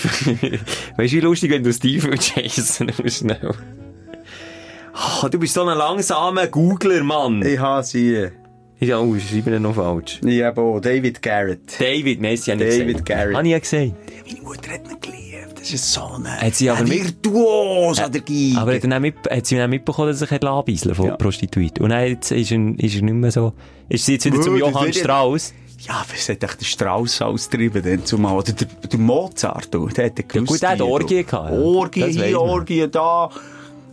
[0.96, 3.54] weißt du, wie lustig, wenn du Steve willst heissen, schnell.
[5.22, 7.42] Oh, du bist so ein langsamer Googler, Mann.
[7.44, 8.28] Ich habe sie.
[8.80, 10.20] Ja, oh, ich schreibe ihn noch falsch.
[10.24, 11.78] Habe auch David Garrett.
[11.78, 13.06] David, Messi, habe ich David gesagt.
[13.06, 13.36] Garrett.
[13.36, 13.92] Habe ich ja gesagt.
[14.26, 15.09] Meine Mutter hat ihn geliebt.
[15.60, 18.58] Das ist so ein, Hat sie aber ein mit- Virtuos an der Geige.
[18.58, 21.16] Aber hat, dann mit, hat sie dann mitbekommen, dass er sich abbeiseln von Ja.
[21.16, 21.84] Prostituierten?
[21.84, 23.52] Und dann jetzt ist er, ist er nicht mehr so...
[23.88, 25.52] Ist sie jetzt wieder zum Oh, das Johann Strauss?
[25.80, 28.36] Ja, was hat echt der Strauss austrieben denn zumal?
[28.36, 30.48] Oder der, der Mozart, du, der hat ja gewusst.
[30.52, 30.80] gut, der hat.
[30.80, 32.06] Orgien gehabt, ja.
[32.06, 32.48] Weiss hier, man.
[32.50, 33.30] Orgien da.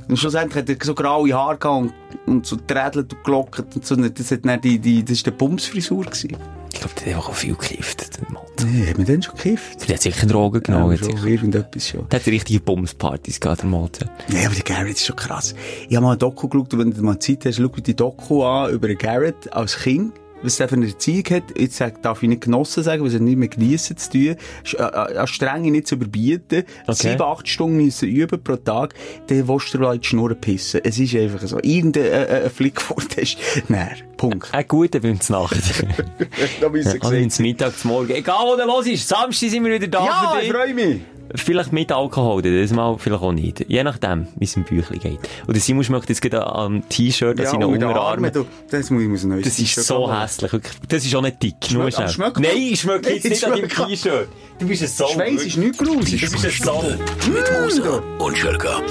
[0.08, 1.94] Und schlussendlich hat er so graue Haare gehabt und,
[2.28, 3.96] und so trädelt und gelockert und so.
[3.96, 6.38] Das hat dann die, die, das war die Bumsfrisur gewesen.
[6.74, 8.18] Ich glaube, der hat auch viel gekifft.
[8.18, 8.28] der.
[8.66, 9.88] Nee, hat man den schon gekifft?
[9.88, 10.98] Der hat sicher Drogen genommen.
[11.00, 12.08] Ja, schon, irgendetwas schon.
[12.10, 14.12] Der hat richtige Bumspartys gehabt, der Mozart.
[14.30, 15.56] Nee, aber der Garrett ist schon krass.
[15.88, 17.96] Ich habe mal ein Doku geschaut, und wenn du mal Zeit hast, schau dir die
[17.96, 20.14] Doku an über Garrett als Kind.
[20.44, 23.38] Was der für eine Erziehung hat, jetzt darf ich nicht genossen sagen, was er nicht
[23.38, 24.36] mehr geniessen zu tun, äh,
[24.78, 27.12] äh, an Strenge nicht zu überbieten, Okay.
[27.12, 28.94] sieben, acht Stunden müssen üben pro Tag,
[29.28, 30.82] dann willst du dir in die Schnur pissen.
[30.84, 31.60] Es ist einfach so.
[31.62, 34.54] Irgendein äh, äh, Flick vor ist, nein, Punkt.
[34.54, 35.58] Ein guter beim Znacht.
[36.62, 38.12] da müssen Also ins Mittag, zum Morgen.
[38.12, 39.08] Egal, wo du los ist.
[39.08, 41.02] Samstag sind wir wieder da Ja, für ich freue mich.
[41.36, 43.66] Vielleicht mit Alkohol, das mal vielleicht auch nicht.
[43.68, 45.20] Je nachdem, wie es im Büchlein geht.
[45.48, 48.26] Oder Simon schmeckt jetzt gerade am T-Shirt, an Ja, den Unterarmen.
[48.26, 50.22] Armen, du, das muss ich muss ein neues Das ist T-Shirt so haben.
[50.22, 50.52] hässlich.
[50.88, 51.56] Das ist auch nicht dick.
[51.72, 52.10] Nur Schmeckt- schnell.
[52.10, 54.28] schmeckt Nein, ich schmecke jetzt nicht an deinem T-Shirt.
[54.60, 55.10] Du bist ein Soul.
[55.14, 56.22] Schweiß ist nicht grusig.
[56.22, 56.98] Du bist ein Soul.
[57.32, 58.82] Mit Musa und Schelka.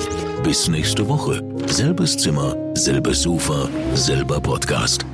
[0.43, 1.43] Bis nächste Woche.
[1.67, 5.05] Selbes Zimmer, selbes Sofa, selber Podcast.